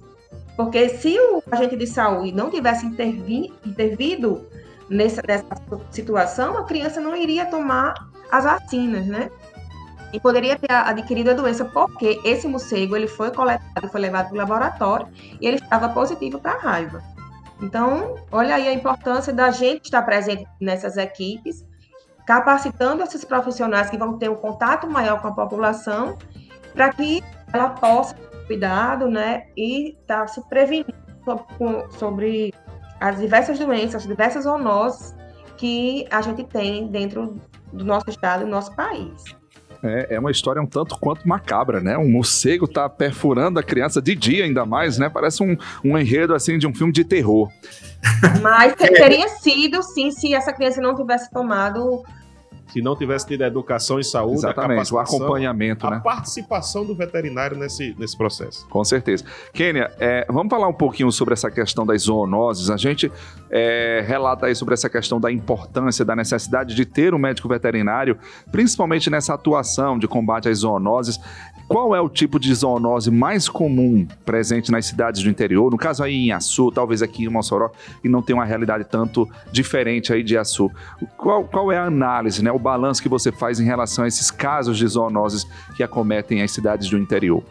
porque 0.56 0.90
se 0.90 1.18
o 1.20 1.44
agente 1.52 1.76
de 1.76 1.86
saúde 1.86 2.32
não 2.32 2.50
tivesse 2.50 2.86
intervi, 2.86 3.54
intervido 3.66 4.46
nessa, 4.90 5.22
nessa 5.28 5.46
situação, 5.92 6.58
a 6.58 6.64
criança 6.64 7.00
não 7.00 7.16
iria 7.16 7.46
tomar 7.46 7.94
as 8.32 8.44
vacinas, 8.44 9.06
né? 9.06 9.30
e 10.14 10.20
poderia 10.20 10.58
ter 10.58 10.72
adquirido 10.72 11.32
a 11.32 11.34
doença 11.34 11.66
porque 11.66 12.20
esse 12.24 12.48
morcego 12.48 12.96
ele 12.96 13.08
foi 13.08 13.32
coletado, 13.32 13.90
foi 13.90 14.02
levado 14.02 14.28
para 14.28 14.36
o 14.36 14.38
laboratório 14.38 15.08
e 15.40 15.48
ele 15.48 15.58
estava 15.58 15.90
positivo 15.90 16.40
para 16.40 16.54
a 16.54 16.60
raiva. 16.60 17.04
Então, 17.62 18.16
olha 18.32 18.56
aí 18.56 18.68
a 18.68 18.74
importância 18.74 19.34
da 19.34 19.50
gente 19.50 19.86
estar 19.86 20.02
presente 20.04 20.46
nessas 20.62 20.96
equipes, 20.96 21.66
capacitando 22.28 23.02
esses 23.02 23.24
profissionais 23.24 23.90
que 23.90 23.98
vão 23.98 24.18
ter 24.18 24.30
um 24.30 24.36
contato 24.36 24.86
maior 24.86 25.22
com 25.22 25.30
a 25.30 25.32
população, 25.32 26.18
para 26.74 26.90
que 26.90 27.24
ela 27.54 27.70
possa 27.70 28.14
ter 28.16 28.46
cuidado, 28.46 29.10
né, 29.10 29.48
e 29.56 29.92
estar 29.92 30.22
tá 30.22 30.28
se 30.28 30.42
prevenindo 30.50 30.94
sobre 31.98 32.54
as 33.00 33.18
diversas 33.18 33.58
doenças, 33.58 33.96
as 33.96 34.08
diversas 34.08 34.44
zoonoses 34.44 35.16
que 35.56 36.06
a 36.12 36.22
gente 36.22 36.44
tem 36.44 36.88
dentro 36.88 37.40
do 37.72 37.86
nosso 37.86 38.10
estado 38.10 38.42
e 38.42 38.46
do 38.46 38.52
nosso 38.52 38.76
país. 38.76 39.24
É, 39.88 40.16
é 40.16 40.20
uma 40.20 40.32
história 40.32 40.62
um 40.62 40.66
tanto 40.66 40.98
quanto 41.00 41.28
macabra, 41.28 41.80
né? 41.80 41.98
Um 41.98 42.10
morcego 42.10 42.68
tá 42.68 42.90
perfurando 42.90 43.60
a 43.60 43.64
criança 43.64 44.02
de 44.02 44.16
dia 44.16 44.46
ainda 44.46 44.66
mais, 44.66 44.98
né? 44.98 45.10
Parece 45.10 45.44
um, 45.44 45.58
um 45.84 45.98
enredo 45.98 46.34
assim 46.34 46.58
de 46.58 46.68
um 46.68 46.74
filme 46.74 46.94
de 46.94 47.04
terror. 47.04 47.50
Mas 48.42 48.76
teria 48.76 49.28
sido, 49.28 49.82
sim, 49.82 50.12
se 50.12 50.34
essa 50.34 50.54
criança 50.54 50.82
não 50.82 50.96
tivesse 50.96 51.32
tomado 51.32 52.04
se 52.68 52.82
não 52.82 52.96
tivesse 52.96 53.26
tido 53.26 53.44
a 53.44 53.48
educação 53.48 54.00
e 54.00 54.04
saúde, 54.04 54.40
Exatamente, 54.40 54.94
o 54.94 55.00
acompanhamento, 55.00 55.88
a 55.88 55.92
né? 55.92 56.02
participação 56.04 56.86
do 56.86 56.94
veterinário 56.94 57.58
nesse, 57.58 57.96
nesse 57.98 58.18
processo. 58.18 58.68
Com 58.68 58.84
certeza. 58.84 59.24
Kênia, 59.54 59.92
é, 60.00 60.26
vamos 60.30 60.50
falar 60.50 60.68
um 60.68 60.74
pouquinho 60.74 61.12
sobre 61.12 61.34
essa 61.34 61.50
questão 61.50 61.86
das 61.86 62.04
zoonoses. 62.04 62.70
A 62.70 62.78
gente 62.78 63.12
é, 63.50 64.04
relata 64.06 64.46
aí 64.46 64.56
sobre 64.56 64.74
essa 64.74 64.90
questão 64.90 65.20
da 65.20 65.32
importância, 65.32 66.04
da 66.04 66.16
necessidade 66.16 66.76
de 66.76 66.86
ter 66.86 67.14
um 67.14 67.18
médico 67.18 67.48
veterinário, 67.48 68.18
principalmente 68.52 69.10
nessa 69.10 69.34
atuação 69.34 69.98
de 69.98 70.08
combate 70.08 70.50
às 70.50 70.60
zoonoses. 70.60 71.20
Qual 71.68 71.94
é 71.94 72.00
o 72.00 72.08
tipo 72.08 72.40
de 72.40 72.54
zoonose 72.54 73.12
mais 73.12 73.50
comum 73.50 74.08
presente 74.26 74.72
nas 74.72 74.86
cidades 74.86 75.22
do 75.22 75.30
interior? 75.30 75.70
No 75.70 75.78
caso 75.78 76.02
aí 76.02 76.28
em 76.28 76.32
Açu, 76.32 76.72
talvez 76.72 77.02
aqui 77.02 77.26
em 77.26 77.30
Mossoró, 77.30 77.72
e 78.02 78.08
não 78.08 78.22
tem 78.22 78.34
uma 78.34 78.46
realidade 78.46 78.86
tanto 78.86 79.28
diferente 79.52 80.14
aí 80.14 80.24
de 80.24 80.38
Açu. 80.38 80.72
Qual, 81.18 81.44
qual 81.44 81.70
é 81.70 81.78
a 81.78 81.84
análise, 81.84 82.42
né, 82.42 82.52
o 82.52 82.60
balanço 82.60 83.02
que 83.02 83.10
você 83.10 83.34
faz 83.34 83.60
em 83.60 83.66
relação 83.66 84.06
a 84.06 84.08
esses 84.08 84.32
casos 84.32 84.78
de 84.78 84.88
zoonoses 84.88 85.46
que 85.76 85.84
acometem 85.84 86.42
as 86.42 86.52
cidades 86.52 86.90
do 86.90 86.98
interior? 86.98 87.44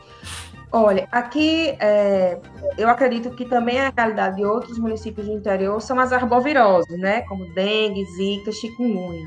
Olha, 0.72 1.06
aqui 1.12 1.76
é, 1.78 2.38
eu 2.76 2.88
acredito 2.88 3.30
que 3.30 3.44
também 3.44 3.80
a 3.80 3.92
realidade 3.96 4.36
de 4.36 4.44
outros 4.44 4.78
municípios 4.78 5.26
do 5.26 5.32
interior 5.32 5.80
são 5.80 5.98
as 5.98 6.12
arboviroses, 6.12 6.98
né? 6.98 7.22
Como 7.22 7.52
dengue, 7.54 8.04
zika, 8.16 8.50
chikungunya. 8.52 9.26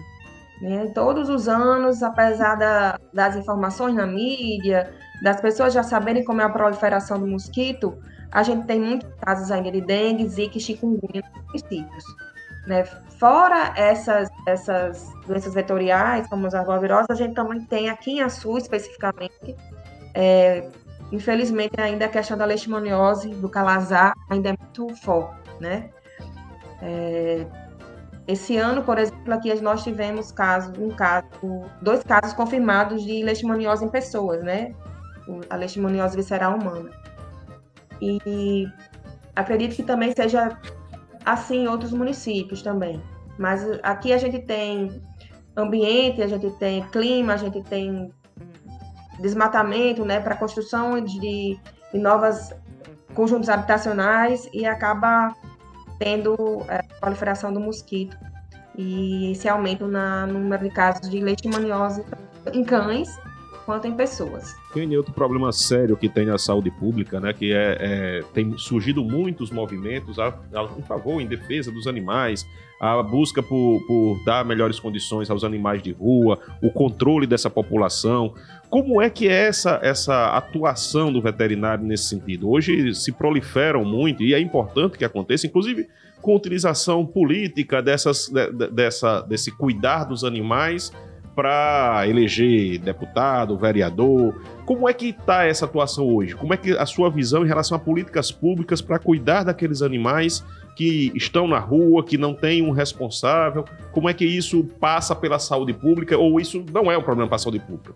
Né? 0.62 0.92
Todos 0.94 1.30
os 1.30 1.48
anos, 1.48 2.04
apesar 2.04 2.56
da, 2.56 3.00
das 3.14 3.36
informações 3.36 3.96
na 3.96 4.06
mídia, 4.06 4.94
das 5.24 5.40
pessoas 5.40 5.74
já 5.74 5.84
saberem 5.84 6.24
como 6.24 6.42
é 6.42 6.44
a 6.44 6.50
proliferação 6.50 7.18
do 7.18 7.26
mosquito, 7.26 7.98
a 8.32 8.44
gente 8.44 8.68
tem 8.68 8.80
muitos 8.80 9.10
casos 9.22 9.50
ainda 9.52 9.72
de 9.72 9.82
dengue, 9.82 10.28
zika 10.28 10.58
e 10.58 10.62
chikungunya 10.62 11.24
nos 11.34 11.46
municípios. 11.46 12.04
Né? 12.68 12.84
Fora 13.18 13.74
essas, 13.76 14.30
essas 14.46 15.08
doenças 15.26 15.54
vetoriais, 15.54 16.28
como 16.28 16.46
as 16.46 16.54
arboviroses, 16.54 17.08
a 17.10 17.16
gente 17.16 17.34
também 17.34 17.62
tem 17.62 17.90
aqui 17.90 18.12
em 18.12 18.22
Açu, 18.22 18.58
especificamente, 18.58 19.56
é, 20.14 20.70
infelizmente 21.12 21.80
ainda 21.80 22.06
a 22.06 22.10
questão 22.10 22.38
da 22.38 22.46
leishmaniose, 22.46 23.30
do 23.30 23.50
calazar, 23.50 24.14
ainda 24.30 24.50
é 24.50 24.56
muito 24.58 24.96
forte, 24.96 25.50
né? 25.60 25.90
É, 26.82 27.46
esse 28.28 28.58
ano, 28.58 28.84
por 28.84 29.00
exemplo, 29.00 29.34
aqui 29.34 29.54
nós 29.62 29.84
tivemos 29.84 30.32
casos, 30.32 30.78
um 30.78 30.90
caso, 30.90 31.28
dois 31.82 32.04
casos 32.04 32.34
confirmados 32.34 33.04
de 33.04 33.24
leishmaniose 33.24 33.84
em 33.84 33.90
pessoas, 33.90 34.44
né? 34.44 34.76
A 35.50 35.56
leishmaniose 35.56 36.16
visceral 36.16 36.56
humana. 36.58 36.92
E 38.02 38.68
acredito 39.36 39.76
que 39.76 39.84
também 39.84 40.14
seja 40.16 40.58
assim 41.26 41.64
em 41.64 41.68
outros 41.68 41.92
municípios 41.92 42.62
também. 42.62 43.02
Mas 43.38 43.66
aqui 43.84 44.14
a 44.14 44.18
gente 44.18 44.40
tem 44.40 45.02
ambiente, 45.56 46.22
a 46.22 46.28
gente 46.28 46.52
tem 46.58 46.84
clima, 46.90 47.34
a 47.34 47.38
gente 47.38 47.64
tem 47.64 48.12
desmatamento, 49.20 50.06
né, 50.06 50.20
para 50.20 50.36
construção 50.36 51.00
de, 51.02 51.60
de 51.92 52.00
novas 52.00 52.54
conjuntos 53.14 53.50
habitacionais 53.50 54.50
e 54.54 54.66
acaba 54.66 55.34
tendo 55.98 56.64
é, 56.70 56.82
proliferação 57.00 57.52
do 57.52 57.60
mosquito 57.60 58.18
e 58.78 59.32
esse 59.32 59.50
aumento 59.50 59.88
na, 59.88 60.26
no 60.26 60.40
número 60.40 60.64
de 60.64 60.70
casos 60.70 61.10
de 61.10 61.20
leishmaniose 61.20 62.04
em 62.54 62.64
cães 62.64 63.10
quanto 63.66 63.86
em 63.86 63.94
pessoas. 63.94 64.56
Tem 64.74 64.96
outro 64.98 65.14
problema 65.14 65.52
sério 65.52 65.96
que 65.96 66.10
tem 66.10 66.26
na 66.26 66.38
saúde 66.38 66.72
pública, 66.72 67.20
né, 67.20 67.34
que 67.34 67.54
é, 67.54 67.78
é 67.80 68.24
tem 68.34 68.58
surgido 68.58 69.04
muitos 69.04 69.52
movimentos 69.52 70.18
a, 70.18 70.30
a, 70.30 70.64
em 70.78 70.82
favor, 70.82 71.22
em 71.22 71.28
defesa 71.28 71.72
dos 71.72 71.86
animais, 71.86 72.48
a 72.80 73.04
busca 73.04 73.44
por, 73.44 73.82
por 73.86 74.24
dar 74.24 74.46
melhores 74.46 74.80
condições 74.80 75.30
aos 75.30 75.44
animais 75.44 75.84
de 75.84 75.92
rua, 75.92 76.40
o 76.62 76.72
controle 76.72 77.28
dessa 77.28 77.50
população. 77.50 78.34
Como 78.70 79.02
é 79.02 79.10
que 79.10 79.28
é 79.28 79.48
essa, 79.48 79.80
essa 79.84 80.28
atuação 80.38 81.12
do 81.12 81.22
veterinário 81.22 81.84
nesse 81.84 82.06
sentido? 82.06 82.50
Hoje 82.50 82.96
se 82.96 83.12
proliferam 83.12 83.84
muito 83.84 84.24
e 84.24 84.34
é 84.34 84.40
importante 84.40 84.98
que 84.98 85.04
aconteça, 85.04 85.46
inclusive 85.46 85.88
com 86.22 86.36
utilização 86.36 87.06
política 87.06 87.82
dessas, 87.82 88.30
de, 88.30 88.70
dessa, 88.70 89.22
desse 89.22 89.52
cuidar 89.52 90.06
dos 90.06 90.24
animais 90.24 90.92
para 91.36 92.06
eleger 92.06 92.80
deputado, 92.80 93.58
vereador. 93.58 94.42
Como 94.66 94.90
é 94.90 94.94
que 94.94 95.10
está 95.10 95.46
essa 95.46 95.64
atuação 95.64 96.06
hoje? 96.06 96.36
Como 96.36 96.54
é 96.54 96.58
que 96.58 96.72
a 96.72 96.86
sua 96.86 97.10
visão 97.10 97.46
em 97.46 97.48
relação 97.48 97.78
a 97.78 97.80
políticas 97.80 98.32
públicas 98.32 98.82
para 98.82 99.00
cuidar 99.00 99.44
daqueles 99.44 99.82
animais 99.82 100.44
que 100.76 101.12
estão 101.16 101.48
na 101.48 101.60
rua, 101.60 102.04
que 102.04 102.18
não 102.18 102.34
tem 102.34 102.62
um 102.62 102.72
responsável? 102.72 103.66
Como 103.92 104.10
é 104.10 104.14
que 104.14 104.26
isso 104.26 104.64
passa 104.80 105.16
pela 105.16 105.40
saúde 105.40 105.74
pública 105.74 106.18
ou 106.18 106.40
isso 106.40 106.64
não 106.72 106.92
é 106.92 106.98
um 106.98 107.04
problema 107.04 107.28
para 107.28 107.36
a 107.36 107.40
saúde 107.40 107.60
pública? 107.60 107.94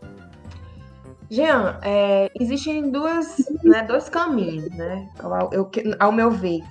Jean, 1.29 1.79
é, 1.81 2.29
existem 2.39 2.91
duas, 2.91 3.37
né, 3.63 3.83
dois 3.83 4.07
caminhos, 4.09 4.69
né, 4.71 5.09
ao, 5.19 5.51
eu, 5.51 5.71
ao 5.99 6.11
meu 6.11 6.29
ver. 6.29 6.61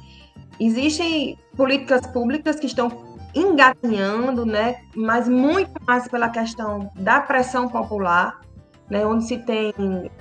Existem 0.61 1.37
políticas 1.57 2.07
públicas 2.07 2.61
que 2.61 2.67
estão 2.67 3.13
engatinhando, 3.35 4.45
né? 4.45 4.77
Mas 4.95 5.29
muito 5.29 5.73
mais 5.87 6.07
pela 6.09 6.29
questão 6.29 6.91
da 6.95 7.21
pressão 7.21 7.69
popular, 7.69 8.41
né? 8.89 9.05
Onde 9.07 9.25
se 9.25 9.39
tem 9.39 9.73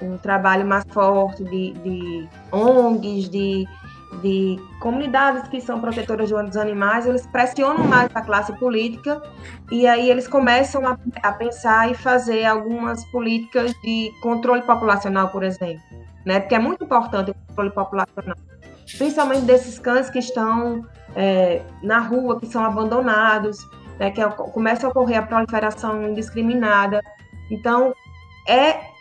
um 0.01 0.17
trabalho 0.17 0.65
mais 0.65 0.85
forte 0.89 1.43
de, 1.43 1.73
de 1.73 2.29
ONGs, 2.51 3.29
de, 3.29 3.67
de 4.21 4.60
comunidades 4.80 5.47
que 5.47 5.62
são 5.62 5.80
protetoras 5.80 6.30
dos 6.30 6.58
animais, 6.58 7.06
eles 7.06 7.26
pressionam 7.28 7.86
mais 7.86 8.10
a 8.13 8.21
classe 8.21 8.54
política 8.60 9.21
e 9.71 9.88
aí 9.88 10.10
eles 10.10 10.28
começam 10.28 10.86
a, 10.86 10.97
a 11.24 11.32
pensar 11.32 11.89
e 11.89 11.95
fazer 11.95 12.45
algumas 12.45 13.04
políticas 13.06 13.74
de 13.82 14.12
controle 14.21 14.62
populacional, 14.63 15.30
por 15.30 15.43
exemplo, 15.43 15.82
né? 16.26 16.39
Porque 16.39 16.56
é 16.56 16.60
muito 16.60 16.84
importante 16.84 17.32
o 17.32 17.36
controle 17.47 17.71
populacional, 17.71 18.36
principalmente 18.97 19.43
desses 19.43 19.80
cães 19.80 20.10
que 20.10 20.19
estão 20.19 20.86
é, 21.15 21.62
na 21.82 22.00
rua 22.00 22.39
que 22.39 22.47
são 22.47 22.65
abandonados, 22.65 23.58
né, 23.97 24.12
que 24.12 24.21
é, 24.21 24.28
começa 24.28 24.88
a 24.88 24.89
ocorrer 24.89 25.19
a 25.19 25.21
proliferação 25.21 26.10
indiscriminada. 26.10 27.02
Então, 27.50 27.93
é 28.47 28.91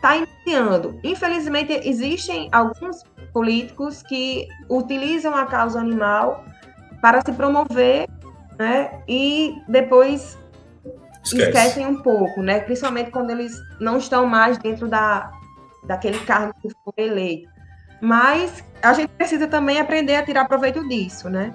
está 0.00 0.16
iniciando. 0.16 0.98
Infelizmente, 1.04 1.72
existem 1.84 2.48
alguns 2.50 3.04
políticos 3.32 4.02
que 4.02 4.48
utilizam 4.68 5.34
a 5.34 5.46
causa 5.46 5.80
animal 5.80 6.44
para 7.00 7.20
se 7.22 7.32
promover, 7.32 8.08
né, 8.58 9.02
e 9.08 9.54
depois 9.68 10.38
Esquece. 11.24 11.48
esquecem 11.48 11.86
um 11.86 12.02
pouco, 12.02 12.42
né, 12.42 12.60
principalmente 12.60 13.10
quando 13.10 13.30
eles 13.30 13.58
não 13.80 13.96
estão 13.96 14.26
mais 14.26 14.58
dentro 14.58 14.86
da, 14.88 15.30
daquele 15.84 16.18
cargo 16.20 16.54
que 16.60 16.68
foi 16.84 17.06
eleito. 17.06 17.48
Mas 18.00 18.64
a 18.82 18.92
gente 18.94 19.08
precisa 19.10 19.46
também 19.46 19.78
aprender 19.78 20.16
a 20.16 20.24
tirar 20.24 20.46
proveito 20.46 20.86
disso, 20.88 21.28
né? 21.28 21.52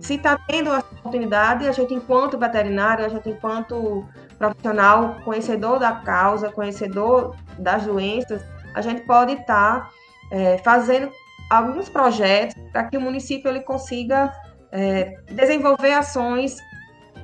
Se 0.00 0.14
está 0.14 0.38
tendo 0.46 0.70
essa 0.70 0.86
oportunidade, 0.92 1.66
a 1.66 1.72
gente, 1.72 1.94
enquanto 1.94 2.38
veterinário, 2.38 3.04
a 3.04 3.08
gente, 3.08 3.28
enquanto 3.28 4.06
profissional, 4.38 5.16
conhecedor 5.24 5.78
da 5.78 5.92
causa, 5.92 6.50
conhecedor 6.50 7.34
das 7.58 7.84
doenças, 7.84 8.42
a 8.74 8.80
gente 8.80 9.02
pode 9.02 9.32
estar 9.32 9.80
tá, 9.80 9.90
é, 10.30 10.58
fazendo 10.58 11.10
alguns 11.50 11.88
projetos 11.88 12.54
para 12.72 12.84
que 12.84 12.96
o 12.96 13.00
município 13.00 13.48
ele 13.48 13.60
consiga 13.60 14.32
é, 14.70 15.18
desenvolver 15.30 15.92
ações 15.92 16.56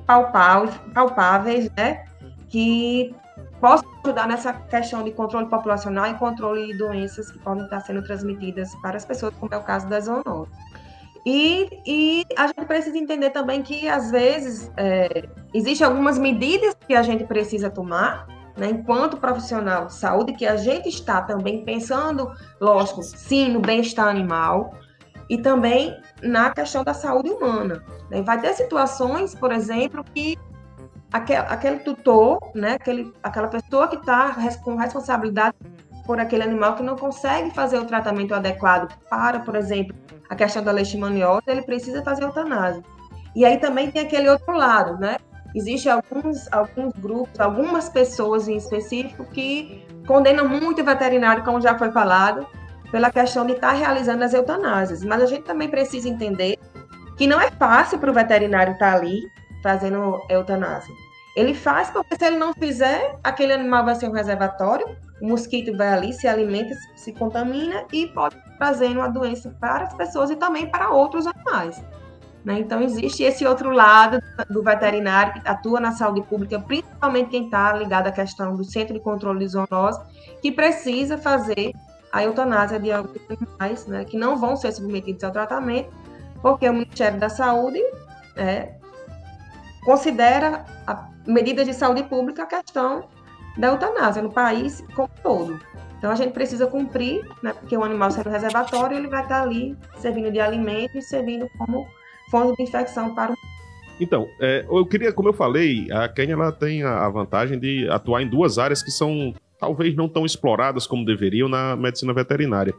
palpáveis, 0.05 1.69
né? 1.75 2.05
Que 2.49 3.15
possa 3.59 3.83
ajudar 4.03 4.27
nessa 4.27 4.53
questão 4.53 5.03
de 5.03 5.11
controle 5.11 5.47
populacional 5.47 6.07
e 6.07 6.13
controle 6.15 6.67
de 6.67 6.77
doenças 6.77 7.31
que 7.31 7.39
podem 7.39 7.63
estar 7.63 7.79
sendo 7.81 8.03
transmitidas 8.03 8.73
para 8.81 8.97
as 8.97 9.05
pessoas, 9.05 9.33
como 9.35 9.53
é 9.53 9.57
o 9.57 9.63
caso 9.63 9.87
da 9.87 9.99
zoonose. 9.99 10.51
E, 11.25 11.67
e 11.87 12.25
a 12.37 12.45
gente 12.47 12.65
precisa 12.65 12.95
entender 12.97 13.31
também 13.31 13.63
que, 13.63 13.87
às 13.89 14.11
vezes, 14.11 14.71
é, 14.77 15.27
existem 15.53 15.85
algumas 15.87 16.19
medidas 16.19 16.75
que 16.87 16.93
a 16.93 17.01
gente 17.01 17.23
precisa 17.23 17.67
tomar, 17.67 18.27
né, 18.57 18.69
enquanto 18.69 19.17
profissional 19.17 19.87
de 19.87 19.93
saúde, 19.93 20.33
que 20.33 20.45
a 20.45 20.55
gente 20.55 20.89
está 20.89 21.21
também 21.21 21.63
pensando, 21.63 22.31
lógico, 22.59 23.03
sim, 23.03 23.49
no 23.49 23.59
bem-estar 23.59 24.07
animal 24.07 24.73
e 25.29 25.37
também 25.37 25.95
na 26.21 26.51
questão 26.51 26.83
da 26.83 26.93
saúde 26.93 27.29
humana. 27.29 27.83
Né? 28.09 28.21
Vai 28.21 28.39
ter 28.39 28.53
situações, 28.53 29.35
por 29.35 29.51
exemplo, 29.51 30.03
que 30.13 30.37
aquele, 31.11 31.39
aquele 31.39 31.79
tutor, 31.79 32.39
né, 32.53 32.73
aquele, 32.73 33.13
aquela 33.23 33.47
pessoa 33.47 33.87
que 33.87 33.95
está 33.95 34.35
com 34.63 34.75
responsabilidade 34.75 35.55
por 36.05 36.19
aquele 36.19 36.43
animal 36.43 36.75
que 36.75 36.83
não 36.83 36.95
consegue 36.95 37.51
fazer 37.51 37.79
o 37.79 37.85
tratamento 37.85 38.33
adequado 38.33 38.93
para, 39.09 39.39
por 39.39 39.55
exemplo, 39.55 39.95
a 40.29 40.35
questão 40.35 40.63
da 40.63 40.71
leishmaniose, 40.71 41.43
ele 41.47 41.63
precisa 41.63 42.03
fazer 42.03 42.23
eutanásia. 42.23 42.83
E 43.35 43.43
aí 43.43 43.57
também 43.57 43.91
tem 43.91 44.03
aquele 44.03 44.29
outro 44.29 44.55
lado, 44.55 44.97
né? 44.99 45.17
Existem 45.55 45.89
alguns, 45.89 46.51
alguns 46.51 46.93
grupos, 46.93 47.39
algumas 47.39 47.87
pessoas 47.87 48.49
em 48.49 48.57
específico 48.57 49.23
que 49.25 49.85
condenam 50.05 50.49
muito 50.49 50.81
o 50.81 50.85
veterinário, 50.85 51.45
como 51.45 51.61
já 51.61 51.77
foi 51.77 51.91
falado, 51.91 52.45
pela 52.91 53.09
questão 53.09 53.45
de 53.45 53.53
estar 53.53 53.71
tá 53.71 53.73
realizando 53.73 54.25
as 54.25 54.33
eutanásias. 54.33 55.01
Mas 55.03 55.23
a 55.23 55.25
gente 55.25 55.43
também 55.43 55.69
precisa 55.69 56.09
entender 56.09 56.59
que 57.17 57.25
não 57.25 57.39
é 57.39 57.49
fácil 57.51 57.97
para 57.99 58.11
o 58.11 58.13
veterinário 58.13 58.73
estar 58.73 58.91
tá 58.91 58.97
ali 58.97 59.21
fazendo 59.63 60.21
eutanásia. 60.29 60.93
Ele 61.37 61.53
faz 61.53 61.89
porque 61.89 62.15
se 62.17 62.25
ele 62.25 62.37
não 62.37 62.53
fizer, 62.53 63.17
aquele 63.23 63.53
animal 63.53 63.85
vai 63.85 63.95
ser 63.95 64.09
um 64.09 64.13
reservatório, 64.13 64.85
o 65.21 65.27
mosquito 65.27 65.75
vai 65.75 65.87
ali, 65.87 66.13
se 66.13 66.27
alimenta, 66.27 66.75
se 66.95 67.13
contamina 67.13 67.85
e 67.93 68.07
pode 68.07 68.35
trazer 68.57 68.87
uma 68.87 69.07
doença 69.09 69.55
para 69.59 69.85
as 69.85 69.93
pessoas 69.93 70.29
e 70.29 70.35
também 70.35 70.69
para 70.69 70.89
outros 70.89 71.25
animais. 71.25 71.81
Né? 72.45 72.59
Então, 72.59 72.79
existe 72.79 73.23
esse 73.23 73.43
outro 73.43 73.71
lado 73.71 74.21
do 74.47 74.61
veterinário 74.61 75.33
que 75.33 75.47
atua 75.47 75.79
na 75.79 75.91
saúde 75.91 76.21
pública, 76.21 76.59
principalmente 76.59 77.31
quem 77.31 77.45
está 77.45 77.73
ligado 77.73 78.07
à 78.07 78.11
questão 78.11 78.55
do 78.55 78.63
centro 78.63 78.93
de 78.93 78.99
controle 78.99 79.39
de 79.39 79.47
zoonose, 79.47 79.99
que 80.43 80.51
precisa 80.51 81.17
fazer 81.17 81.73
a 82.11 82.23
eutanásia 82.23 82.79
de 82.79 82.91
alguns 82.91 83.19
animais 83.29 83.87
né, 83.87 84.05
que 84.05 84.15
não 84.15 84.37
vão 84.37 84.55
ser 84.55 84.71
submetidos 84.71 85.23
ao 85.23 85.31
tratamento, 85.31 85.89
porque 86.39 86.69
o 86.69 86.73
Ministério 86.73 87.19
da 87.19 87.29
Saúde 87.29 87.81
é, 88.37 88.75
considera 89.83 90.63
medida 91.25 91.65
de 91.65 91.73
saúde 91.73 92.03
pública 92.03 92.43
a 92.43 92.45
questão 92.45 93.09
da 93.57 93.69
eutanásia 93.69 94.21
no 94.21 94.31
país 94.31 94.83
como 94.95 95.09
todo. 95.23 95.59
Então 95.97 96.11
a 96.11 96.15
gente 96.15 96.31
precisa 96.31 96.67
cumprir, 96.67 97.27
né, 97.41 97.53
porque 97.53 97.75
o 97.75 97.83
animal 97.83 98.11
sendo 98.11 98.29
reservatório, 98.29 98.95
ele 98.95 99.07
vai 99.07 99.23
estar 99.23 99.41
ali 99.41 99.75
servindo 99.97 100.31
de 100.31 100.39
alimento 100.39 100.97
e 100.97 101.01
servindo 101.01 101.49
como 101.57 101.87
fonte 102.29 102.57
de 102.57 102.63
infecção 102.63 103.13
para 103.13 103.33
o 103.33 103.35
então, 103.99 104.27
é, 104.41 104.65
eu 104.69 104.85
queria, 104.85 105.13
como 105.13 105.29
eu 105.29 105.33
falei, 105.33 105.89
a 105.91 106.07
Kenya 106.09 106.33
ela 106.33 106.51
tem 106.51 106.83
a 106.83 107.07
vantagem 107.09 107.57
de 107.57 107.87
atuar 107.89 108.21
em 108.21 108.27
duas 108.27 108.57
áreas 108.57 108.83
que 108.83 108.91
são 108.91 109.33
talvez 109.59 109.95
não 109.95 110.07
tão 110.07 110.25
exploradas 110.25 110.85
como 110.85 111.05
deveriam 111.05 111.47
na 111.47 111.75
medicina 111.75 112.13
veterinária. 112.13 112.73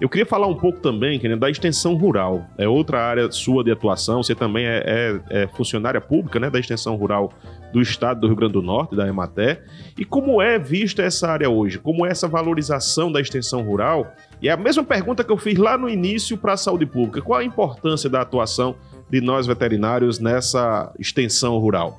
Eu 0.00 0.08
queria 0.08 0.26
falar 0.26 0.46
um 0.46 0.54
pouco 0.54 0.80
também, 0.80 1.18
Kenya, 1.18 1.36
da 1.36 1.48
extensão 1.48 1.94
rural. 1.94 2.44
É 2.58 2.68
outra 2.68 3.00
área 3.00 3.30
sua 3.30 3.64
de 3.64 3.70
atuação. 3.70 4.22
Você 4.22 4.34
também 4.34 4.66
é, 4.66 4.82
é, 5.30 5.42
é 5.42 5.46
funcionária 5.48 6.00
pública 6.00 6.38
né, 6.38 6.50
da 6.50 6.58
extensão 6.58 6.96
rural 6.96 7.32
do 7.72 7.80
estado 7.80 8.20
do 8.20 8.26
Rio 8.26 8.36
Grande 8.36 8.54
do 8.54 8.62
Norte, 8.62 8.96
da 8.96 9.06
Ematé. 9.06 9.62
E 9.98 10.04
como 10.04 10.42
é 10.42 10.58
vista 10.58 11.02
essa 11.02 11.28
área 11.28 11.48
hoje? 11.48 11.78
Como 11.78 12.04
é 12.04 12.10
essa 12.10 12.28
valorização 12.28 13.10
da 13.10 13.20
extensão 13.20 13.62
rural? 13.62 14.12
E 14.40 14.48
é 14.48 14.52
a 14.52 14.56
mesma 14.56 14.84
pergunta 14.84 15.24
que 15.24 15.32
eu 15.32 15.38
fiz 15.38 15.58
lá 15.58 15.78
no 15.78 15.88
início 15.88 16.36
para 16.36 16.52
a 16.52 16.56
saúde 16.56 16.86
pública. 16.86 17.22
Qual 17.22 17.38
a 17.38 17.44
importância 17.44 18.10
da 18.10 18.20
atuação 18.20 18.76
de 19.08 19.20
nós 19.20 19.46
veterinários 19.46 20.18
nessa 20.18 20.92
extensão 20.98 21.58
rural? 21.58 21.98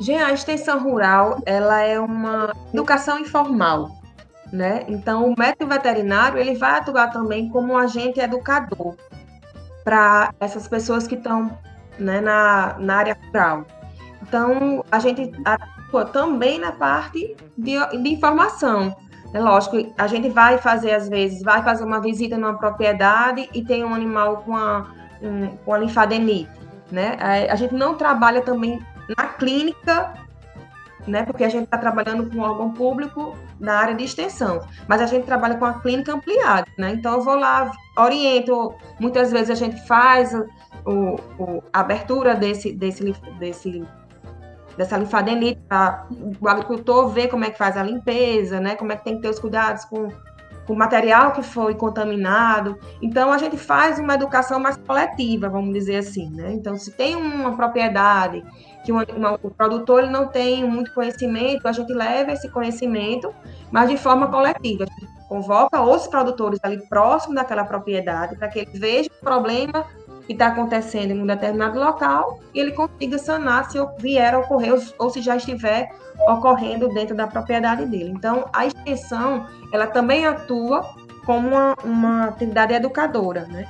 Gente, 0.00 0.22
a 0.22 0.32
extensão 0.32 0.82
rural, 0.82 1.42
ela 1.44 1.80
é 1.80 2.00
uma 2.00 2.52
educação 2.72 3.18
informal, 3.18 3.90
né? 4.50 4.84
Então, 4.88 5.30
o 5.30 5.34
médico 5.38 5.66
veterinário, 5.66 6.38
ele 6.38 6.56
vai 6.56 6.78
atuar 6.78 7.08
também 7.08 7.50
como 7.50 7.74
um 7.74 7.76
agente 7.76 8.18
educador 8.18 8.96
para 9.84 10.32
essas 10.40 10.66
pessoas 10.66 11.06
que 11.06 11.16
estão 11.16 11.56
né, 11.98 12.20
na, 12.20 12.76
na 12.78 12.96
área 12.96 13.18
rural. 13.26 13.66
Então, 14.22 14.84
a 14.90 14.98
gente 14.98 15.32
atua 15.44 16.06
também 16.06 16.58
na 16.58 16.72
parte 16.72 17.36
de, 17.58 17.74
de 18.02 18.08
informação. 18.08 18.96
É 19.34 19.38
lógico, 19.38 19.92
a 19.98 20.06
gente 20.06 20.30
vai 20.30 20.56
fazer, 20.56 20.92
às 20.92 21.08
vezes, 21.08 21.42
vai 21.42 21.62
fazer 21.62 21.84
uma 21.84 22.00
visita 22.00 22.38
numa 22.38 22.56
propriedade 22.56 23.48
e 23.52 23.62
tem 23.62 23.84
um 23.84 23.94
animal 23.94 24.38
com 24.38 24.56
a 24.56 24.86
um, 25.22 25.48
com 25.58 25.74
a 25.74 25.78
linfadenite, 25.78 26.50
né? 26.90 27.16
A, 27.20 27.52
a 27.52 27.56
gente 27.56 27.74
não 27.74 27.94
trabalha 27.94 28.40
também 28.40 28.80
na 29.16 29.26
clínica, 29.28 30.14
né? 31.06 31.24
Porque 31.24 31.44
a 31.44 31.48
gente 31.48 31.64
está 31.64 31.78
trabalhando 31.78 32.30
com 32.30 32.40
órgão 32.40 32.72
público 32.72 33.36
na 33.58 33.74
área 33.74 33.94
de 33.94 34.04
extensão, 34.04 34.66
mas 34.88 35.00
a 35.00 35.06
gente 35.06 35.24
trabalha 35.24 35.56
com 35.56 35.64
a 35.64 35.74
clínica 35.74 36.12
ampliada, 36.12 36.66
né? 36.78 36.92
Então 36.92 37.14
eu 37.14 37.22
vou 37.22 37.34
lá, 37.34 37.70
oriento, 37.96 38.74
muitas 38.98 39.30
vezes 39.30 39.50
a 39.50 39.54
gente 39.54 39.86
faz 39.86 40.34
o, 40.84 41.16
o 41.38 41.62
a 41.72 41.80
abertura 41.80 42.34
desse, 42.34 42.72
desse, 42.72 43.12
desse 43.38 43.84
dessa 44.76 44.96
linfadenite 44.96 45.60
para 45.68 46.06
o 46.40 46.48
agricultor 46.48 47.08
ver 47.08 47.28
como 47.28 47.44
é 47.44 47.50
que 47.50 47.58
faz 47.58 47.76
a 47.76 47.82
limpeza, 47.82 48.60
né? 48.60 48.76
Como 48.76 48.90
é 48.90 48.96
que 48.96 49.04
tem 49.04 49.16
que 49.16 49.22
ter 49.22 49.28
os 49.28 49.38
cuidados 49.38 49.84
com 49.84 50.08
com 50.70 50.76
material 50.76 51.32
que 51.32 51.42
foi 51.42 51.74
contaminado. 51.74 52.78
Então, 53.02 53.32
a 53.32 53.38
gente 53.38 53.56
faz 53.56 53.98
uma 53.98 54.14
educação 54.14 54.60
mais 54.60 54.76
coletiva, 54.76 55.48
vamos 55.48 55.74
dizer 55.74 55.96
assim, 55.96 56.30
né? 56.30 56.52
Então, 56.52 56.78
se 56.78 56.92
tem 56.92 57.16
uma 57.16 57.56
propriedade 57.56 58.44
que 58.84 58.92
uma, 58.92 59.04
uma, 59.16 59.34
o 59.42 59.50
produtor 59.50 60.04
ele 60.04 60.12
não 60.12 60.28
tem 60.28 60.62
muito 60.62 60.94
conhecimento, 60.94 61.66
a 61.66 61.72
gente 61.72 61.92
leva 61.92 62.30
esse 62.30 62.48
conhecimento, 62.48 63.34
mas 63.72 63.90
de 63.90 63.96
forma 63.96 64.28
coletiva. 64.28 64.84
A 64.84 65.00
gente 65.00 65.12
convoca 65.28 65.82
os 65.82 66.06
produtores 66.06 66.60
ali 66.62 66.78
próximo 66.86 67.34
daquela 67.34 67.64
propriedade 67.64 68.36
para 68.36 68.46
que 68.46 68.60
eles 68.60 68.78
vejam 68.78 69.12
o 69.20 69.24
problema 69.24 69.84
que 70.30 70.34
está 70.34 70.46
acontecendo 70.46 71.10
em 71.10 71.20
um 71.20 71.26
determinado 71.26 71.76
local 71.80 72.38
e 72.54 72.60
ele 72.60 72.70
consiga 72.70 73.18
sanar 73.18 73.68
se 73.68 73.78
vier 73.98 74.32
a 74.32 74.38
ocorrer 74.38 74.80
ou, 74.96 75.10
se 75.10 75.20
já 75.20 75.34
estiver 75.34 75.90
ocorrendo 76.28 76.88
dentro 76.90 77.16
da 77.16 77.26
propriedade 77.26 77.84
dele. 77.86 78.12
Então, 78.12 78.48
a 78.52 78.64
extensão, 78.64 79.48
ela 79.72 79.88
também 79.88 80.24
atua 80.24 80.88
como 81.26 81.48
uma, 81.48 81.74
uma 81.82 82.24
atividade 82.26 82.72
educadora, 82.72 83.44
né? 83.48 83.66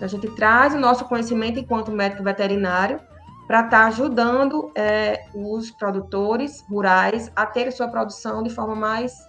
A 0.00 0.06
gente 0.06 0.30
traz 0.30 0.72
o 0.72 0.78
nosso 0.78 1.04
conhecimento 1.04 1.58
enquanto 1.58 1.92
médico 1.92 2.22
veterinário 2.22 2.98
para 3.46 3.66
estar 3.66 3.80
tá 3.82 3.86
ajudando 3.88 4.72
é, 4.74 5.26
os 5.34 5.70
produtores 5.72 6.64
rurais 6.70 7.30
a 7.36 7.44
ter 7.44 7.70
sua 7.70 7.88
produção 7.88 8.42
de 8.42 8.48
forma 8.48 8.74
mais 8.74 9.28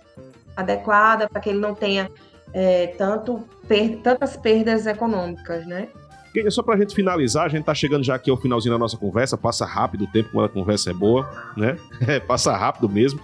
adequada, 0.55 1.27
para 1.27 1.41
que 1.41 1.49
ele 1.49 1.59
não 1.59 1.75
tenha 1.75 2.09
é, 2.53 2.87
tanto 2.97 3.43
per 3.67 3.97
tantas 3.97 4.37
perdas 4.37 4.87
econômicas, 4.87 5.67
né? 5.67 5.89
Só 6.49 6.61
para 6.61 6.75
a 6.75 6.77
gente 6.77 6.93
finalizar, 6.95 7.45
a 7.45 7.49
gente 7.49 7.61
está 7.61 7.73
chegando 7.73 8.03
já 8.03 8.15
aqui 8.15 8.29
ao 8.29 8.37
finalzinho 8.37 8.73
da 8.73 8.79
nossa 8.79 8.97
conversa, 8.97 9.37
passa 9.37 9.65
rápido 9.65 10.03
o 10.03 10.07
tempo 10.07 10.29
quando 10.31 10.45
a 10.45 10.49
conversa 10.49 10.91
é 10.91 10.93
boa, 10.93 11.29
né? 11.55 11.77
É, 12.07 12.19
passa 12.19 12.55
rápido 12.55 12.89
mesmo. 12.89 13.19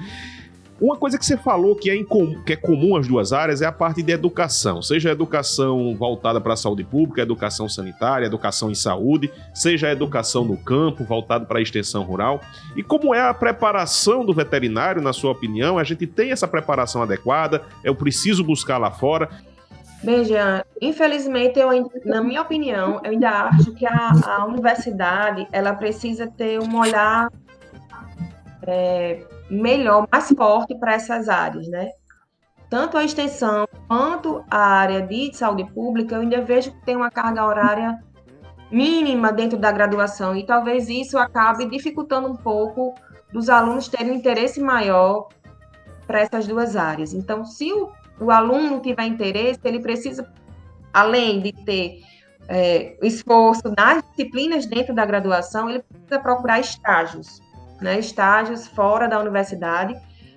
Uma 0.80 0.98
coisa 0.98 1.18
que 1.18 1.26
você 1.26 1.38
falou 1.38 1.74
que 1.74 1.90
é, 1.90 1.96
incomum, 1.96 2.44
que 2.44 2.52
é 2.52 2.56
comum 2.58 2.98
às 2.98 3.08
duas 3.08 3.32
áreas 3.32 3.62
é 3.62 3.66
a 3.66 3.72
parte 3.72 4.04
de 4.04 4.12
educação, 4.12 4.82
seja 4.82 5.08
a 5.08 5.12
educação 5.14 5.96
voltada 5.96 6.42
para 6.42 6.52
a 6.52 6.58
saúde 6.58 6.84
pública, 6.84 7.22
educação 7.22 7.70
sanitária, 7.70 8.26
educação 8.26 8.70
em 8.70 8.76
saúde, 8.76 9.32
seja 9.54 9.88
a 9.88 9.92
educação 9.94 10.44
no 10.44 10.58
campo, 10.58 11.06
voltada 11.06 11.46
para 11.46 11.60
a 11.60 11.62
extensão 11.62 12.04
rural. 12.04 12.42
E 12.76 12.84
como 12.84 13.16
é 13.16 13.22
a 13.22 13.34
preparação 13.34 14.26
do 14.26 14.34
veterinário, 14.34 15.02
na 15.02 15.14
sua 15.14 15.32
opinião? 15.32 15.80
A 15.80 15.84
gente 15.86 16.06
tem 16.06 16.32
essa 16.32 16.48
preparação 16.48 17.02
adequada? 17.02 17.62
Eu 17.82 17.96
preciso 17.96 18.44
buscar 18.44 18.78
lá 18.78 18.92
fora? 18.92 19.30
Bem, 20.04 20.24
Jean, 20.24 20.64
infelizmente, 20.82 21.60
eu, 21.60 21.70
na 22.06 22.22
minha 22.22 22.42
opinião, 22.42 23.02
eu 23.04 23.12
ainda 23.12 23.30
acho 23.50 23.74
que 23.74 23.86
a, 23.88 24.12
a 24.26 24.46
universidade 24.46 25.48
ela 25.52 25.74
precisa 25.74 26.28
ter 26.28 26.60
um 26.60 26.78
olhar 26.78 27.32
é, 28.68 29.26
melhor, 29.50 30.08
mais 30.12 30.30
forte 30.30 30.76
para 30.76 30.94
essas 30.94 31.30
áreas, 31.30 31.68
né? 31.68 31.90
Tanto 32.70 32.98
a 32.98 33.04
extensão 33.04 33.68
quanto 33.88 34.44
a 34.50 34.60
área 34.60 35.02
de 35.02 35.36
saúde 35.36 35.64
pública, 35.72 36.16
eu 36.16 36.22
ainda 36.22 36.42
vejo 36.42 36.72
que 36.72 36.86
tem 36.86 36.96
uma 36.96 37.12
carga 37.12 37.46
horária 37.46 38.00
mínima 38.72 39.32
dentro 39.32 39.58
da 39.58 39.72
graduação 39.72 40.36
e 40.36 40.46
talvez 40.46 40.90
isso 40.90 41.18
acabe 41.18 41.70
dificultando 41.70 42.28
um 42.28 42.36
pouco 42.36 42.96
dos 43.32 43.50
alunos 43.50 43.88
terem 43.88 44.12
um 44.12 44.16
interesse 44.16 44.60
maior 44.60 45.30
para 46.08 46.22
essas 46.22 46.48
duas 46.48 46.76
áreas. 46.76 47.14
Então, 47.14 47.46
se 47.46 47.72
o 47.72 47.92
o 48.20 48.32
aluno 48.32 48.80
tiver 48.80 49.06
interesse, 49.06 49.60
ele 49.64 49.80
precisa, 49.80 50.32
além 50.94 51.42
de 51.42 51.52
ter 51.52 52.02
é, 52.48 52.98
esforço 53.02 53.74
nas 53.76 54.04
disciplinas 54.04 54.66
dentro 54.66 54.94
da 54.94 55.06
graduação, 55.06 55.70
ele 55.70 55.84
precisa 55.84 56.20
procurar 56.20 56.60
estágios, 56.60 57.42
né, 57.82 58.00
estágios 58.00 58.68
fora 58.68 59.08
da 59.08 59.20
universidade, 59.20 59.96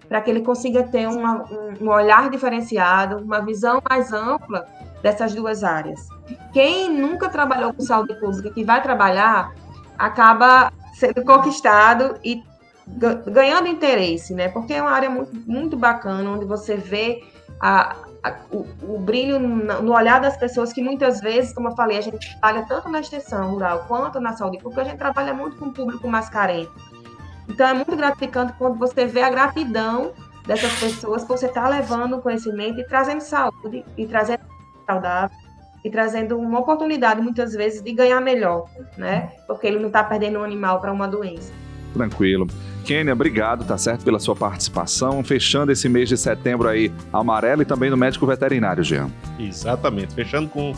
para 0.09 0.21
que 0.23 0.31
ele 0.31 0.41
consiga 0.41 0.83
ter 0.85 1.07
uma, 1.07 1.45
um, 1.45 1.85
um 1.85 1.91
olhar 1.91 2.31
diferenciado, 2.31 3.19
uma 3.19 3.41
visão 3.41 3.81
mais 3.89 4.13
ampla 4.13 4.67
dessas 5.03 5.35
duas 5.35 5.63
áreas. 5.63 6.09
Quem 6.53 6.91
nunca 6.91 7.29
trabalhou 7.29 7.73
com 7.73 7.83
saúde 7.83 8.15
pública, 8.19 8.51
que 8.51 8.65
vai 8.65 8.83
trabalhar, 8.83 9.53
acaba 9.99 10.73
sendo 10.95 11.23
conquistado 11.25 12.19
e 12.25 12.43
ganhando 13.31 13.69
interesse, 13.69 14.35
né? 14.35 14.49
Porque 14.49 14.73
é 14.73 14.83
uma 14.83 14.91
área 14.91 15.11
muito, 15.11 15.35
muito 15.47 15.77
bacana, 15.77 16.31
onde 16.31 16.47
você 16.47 16.77
vê 16.77 17.23
a, 17.61 17.97
a, 18.23 18.35
o, 18.51 18.67
o, 18.83 18.99
brilho 18.99 19.39
no 19.39 19.93
olhar 19.93 20.21
das 20.21 20.37
pessoas 20.37 20.73
que 20.73 20.83
muitas 20.83 21.21
vezes, 21.21 21.53
como 21.53 21.69
eu 21.69 21.77
falei, 21.77 21.99
a 21.99 22.01
gente 22.01 22.31
trabalha 22.33 22.67
tanto 22.67 22.89
na 22.89 23.01
extensão 23.01 23.51
rural 23.51 23.85
quanto 23.89 24.21
na 24.21 24.33
saúde 24.33 24.59
pública, 24.59 24.83
a 24.83 24.85
gente 24.85 24.99
trabalha 24.99 25.35
muito 25.35 25.57
com 25.57 25.67
o 25.67 25.73
público 25.73 26.09
mais 26.09 26.29
carente. 26.29 26.71
Então 27.49 27.67
é 27.67 27.75
muito 27.75 27.97
gratificante 27.97 28.53
quando 28.59 28.79
você 28.79 29.07
vê 29.07 29.23
a 29.23 29.31
gratidão 29.31 30.13
dessas 30.47 30.73
pessoas 30.79 31.25
por 31.25 31.39
você 31.39 31.47
estar 31.47 31.63
tá 31.63 31.69
levando 31.69 32.21
conhecimento 32.21 32.81
e 32.81 32.87
trazendo 32.87 33.21
saúde 33.21 33.85
e 33.97 34.07
trazendo 34.07 34.41
saudável 34.87 35.37
e 35.85 35.91
trazendo 35.91 36.39
uma 36.39 36.61
oportunidade 36.61 37.21
muitas 37.21 37.53
vezes 37.53 37.83
de 37.83 37.93
ganhar 37.93 38.21
melhor, 38.21 38.69
né? 38.97 39.33
Porque 39.47 39.67
ele 39.67 39.79
não 39.79 39.87
está 39.89 40.03
perdendo 40.03 40.39
um 40.41 40.45
animal 40.45 40.81
para 40.81 40.93
uma 40.93 41.07
doença. 41.07 41.53
Tranquilo. 41.95 42.47
Kênia, 42.85 43.13
obrigado, 43.13 43.65
tá 43.65 43.77
certo, 43.77 44.05
pela 44.05 44.19
sua 44.19 44.35
participação, 44.35 45.23
fechando 45.23 45.73
esse 45.73 45.89
mês 45.89 46.09
de 46.09 46.17
setembro 46.17 46.69
aí 46.69 46.93
amarelo 47.13 47.63
e 47.63 47.65
também 47.65 47.91
no 47.91 47.97
médico 47.97 48.27
veterinário, 48.27 48.83
Jean. 48.83 49.11
Exatamente, 49.39 50.15
fechando 50.15 50.49
com 50.49 50.75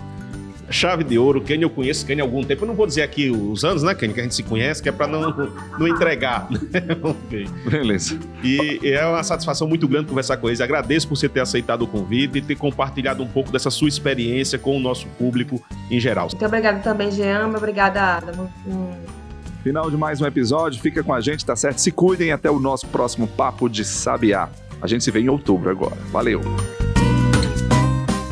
Chave 0.71 1.03
de 1.03 1.19
Ouro, 1.19 1.41
Kenny 1.41 1.65
eu 1.65 1.71
conheço 1.71 2.07
Kenny 2.07 2.21
há 2.21 2.25
algum 2.25 2.45
tempo. 2.45 2.63
Eu 2.63 2.69
não 2.69 2.75
vou 2.75 2.87
dizer 2.87 3.03
aqui 3.03 3.29
os 3.29 3.65
anos, 3.65 3.83
né, 3.83 3.93
Kenny, 3.95 4.15
que 4.15 4.21
a 4.21 4.23
gente 4.23 4.37
se 4.37 4.43
conhece, 4.45 4.81
que 4.81 4.89
é 4.89 4.93
para 4.93 5.09
não, 5.09 5.35
não 5.79 5.89
entregar. 5.89 6.49
okay. 7.03 7.47
Beleza. 7.69 8.19
E 8.43 8.81
é 8.85 9.05
uma 9.05 9.23
satisfação 9.25 9.67
muito 9.67 9.89
grande 9.89 10.07
conversar 10.07 10.37
com 10.37 10.49
eles. 10.49 10.61
Agradeço 10.61 11.09
por 11.09 11.17
você 11.17 11.29
ter 11.29 11.41
aceitado 11.41 11.83
o 11.83 11.87
convite 11.87 12.39
e 12.39 12.41
ter 12.41 12.57
compartilhado 12.57 13.23
um 13.23 13.27
pouco 13.27 13.51
dessa 13.51 13.71
sua 13.71 13.89
experiência 13.89 14.59
com 14.59 14.77
o 14.77 14.81
nosso 14.81 15.09
público 15.19 15.61
em 15.91 15.99
geral. 15.99 16.29
Muito 16.31 16.47
obrigada 16.47 16.79
também, 16.79 17.11
Jean. 17.11 17.49
Obrigada, 17.49 18.01
Adam. 18.01 18.49
Hum. 18.67 19.20
Final 19.63 19.91
de 19.91 19.97
mais 19.97 20.21
um 20.21 20.27
episódio. 20.27 20.81
Fica 20.81 21.03
com 21.03 21.13
a 21.13 21.21
gente, 21.21 21.45
tá 21.45 21.55
certo? 21.55 21.79
Se 21.79 21.91
cuidem 21.91 22.33
até 22.33 22.51
o 22.51 22.59
nosso 22.59 22.87
próximo 22.87 23.29
Papo 23.29 23.69
de 23.69 23.85
Sabiá. 23.85 24.49
A 24.81 24.87
gente 24.87 25.05
se 25.05 25.11
vê 25.11 25.21
em 25.21 25.29
outubro 25.29 25.71
agora. 25.71 25.97
Valeu! 26.11 26.41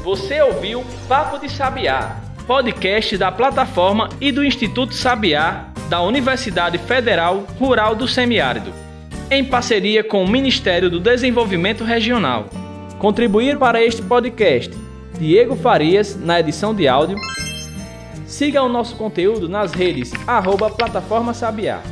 Você 0.03 0.41
ouviu 0.41 0.83
Papo 1.07 1.39
de 1.39 1.51
Sabiá, 1.51 2.17
podcast 2.47 3.19
da 3.19 3.31
plataforma 3.31 4.09
e 4.19 4.33
do 4.33 4.43
Instituto 4.43 4.95
Sabiá 4.95 5.69
da 5.91 6.01
Universidade 6.01 6.79
Federal 6.79 7.47
Rural 7.59 7.95
do 7.95 8.09
Semiárido, 8.09 8.73
em 9.31 9.45
parceria 9.45 10.03
com 10.03 10.25
o 10.25 10.29
Ministério 10.29 10.89
do 10.89 10.99
Desenvolvimento 10.99 11.85
Regional. 11.85 12.47
Contribuir 12.99 13.59
para 13.59 13.85
este 13.85 14.01
podcast 14.01 14.75
Diego 15.19 15.57
Farias 15.57 16.17
na 16.17 16.41
edição 16.41 16.75
de 16.75 16.89
áudio. 16.89 17.19
Siga 18.29 18.63
o 18.63 18.69
nosso 18.69 18.95
conteúdo 18.95 19.49
nas 19.49 19.73
redes 19.73 20.13
arroba 20.27 20.69
Plataforma 20.69 21.33
Sabiá. 21.33 21.83